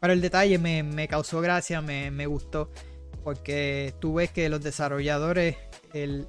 [0.00, 2.70] Pero el detalle me, causó gracia, me, me gustó,
[3.22, 5.56] porque tú ves que los desarrolladores
[5.92, 6.26] el,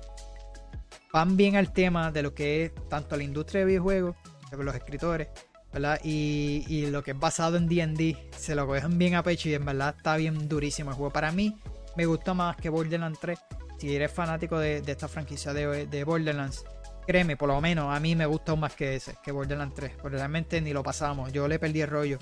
[1.14, 4.16] van bien al tema de lo que es tanto la industria de videojuegos,
[4.58, 5.28] los escritores,
[5.74, 6.00] ¿verdad?
[6.04, 9.54] Y, y lo que es basado en DD, se lo cogen bien a pecho y
[9.54, 11.12] en verdad está bien durísimo el juego.
[11.14, 11.58] Para mí,
[11.96, 13.40] me gusta más que Borderlands 3.
[13.78, 16.66] Si eres fanático de, de esta franquicia de, de Borderlands,
[17.08, 19.92] créeme, por lo menos a mí me gusta aún más que ese, que Borderlands 3.
[20.02, 21.32] Porque realmente ni lo pasamos.
[21.32, 22.20] Yo le perdí el rollo.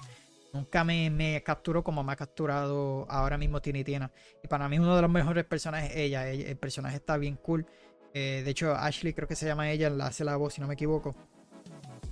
[0.53, 4.11] Nunca me, me capturó como me ha capturado ahora mismo Tini Tina.
[4.43, 6.29] Y para mí uno de los mejores personajes es ella.
[6.29, 7.65] ella- El personaje está bien cool.
[8.13, 10.67] Eh, de hecho, Ashley creo que se llama ella, la hace la voz, si no
[10.67, 11.15] me equivoco.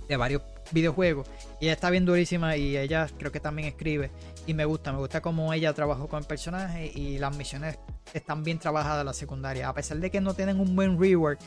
[0.08, 0.42] De varios
[0.72, 1.28] videojuegos.
[1.60, 4.10] Y está bien durísima y ella creo que también escribe.
[4.46, 7.78] Y me gusta, me gusta cómo ella trabajó con el personaje y las misiones
[8.14, 9.68] están bien trabajadas las secundarias.
[9.68, 11.38] A pesar de que no tienen un buen reward.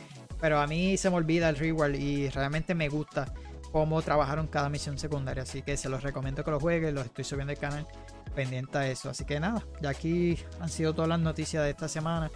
[0.41, 3.33] Pero a mí se me olvida el reward y realmente me gusta
[3.71, 5.43] cómo trabajaron cada misión secundaria.
[5.43, 7.87] Así que se los recomiendo que lo jueguen, los estoy subiendo al canal
[8.35, 9.09] pendiente a eso.
[9.09, 12.31] Así que nada, ya aquí han sido todas las noticias de esta semana.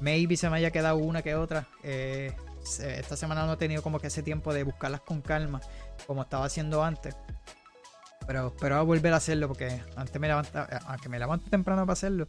[0.00, 1.66] Maybe se me haya quedado una que otra.
[1.82, 2.32] Eh,
[2.80, 5.60] esta semana no he tenido como que ese tiempo de buscarlas con calma,
[6.06, 7.16] como estaba haciendo antes.
[8.26, 11.92] Pero espero volver a hacerlo porque antes me levanta, eh, aunque me levanto temprano para
[11.92, 12.28] hacerlo,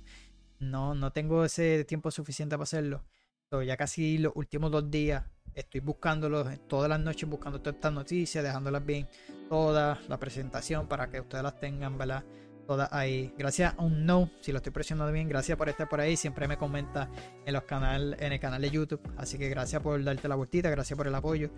[0.60, 3.04] no, no tengo ese tiempo suficiente para hacerlo.
[3.50, 5.24] So, ya casi los últimos dos días
[5.56, 9.08] estoy buscándolos eh, todas las noches, buscando todas estas noticias, dejándolas bien
[9.50, 12.24] todas, la presentación para que ustedes las tengan, ¿verdad?
[12.68, 13.34] Todas ahí.
[13.38, 16.18] Gracias a un no, si lo estoy presionando bien, gracias por estar por ahí.
[16.18, 17.10] Siempre me comenta
[17.46, 19.00] en los canal, en el canal de YouTube.
[19.16, 21.50] Así que gracias por darte la vueltita, gracias por el apoyo.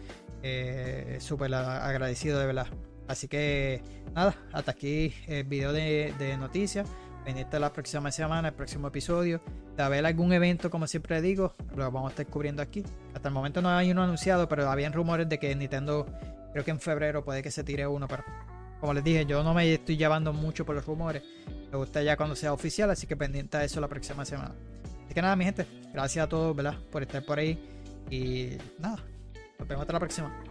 [0.43, 2.67] Eh, Súper agradecido de verdad.
[3.07, 3.81] Así que
[4.13, 6.87] nada, hasta aquí el video de, de noticias.
[7.25, 9.41] Pendiente la próxima semana, el próximo episodio.
[9.75, 12.83] De haber algún evento, como siempre digo, lo vamos a estar cubriendo aquí.
[13.15, 16.05] Hasta el momento no hay uno anunciado, pero habían rumores de que Nintendo,
[16.53, 18.07] creo que en febrero puede que se tire uno.
[18.07, 18.23] Pero
[18.79, 21.23] como les dije, yo no me estoy llevando mucho por los rumores.
[21.71, 24.55] Me gusta ya cuando sea oficial, así que pendiente a eso la próxima semana.
[25.05, 26.77] Así que nada, mi gente, gracias a todos, ¿verdad?
[26.91, 27.59] Por estar por ahí.
[28.09, 28.97] Y nada,
[29.59, 30.43] nos vemos hasta la próxima.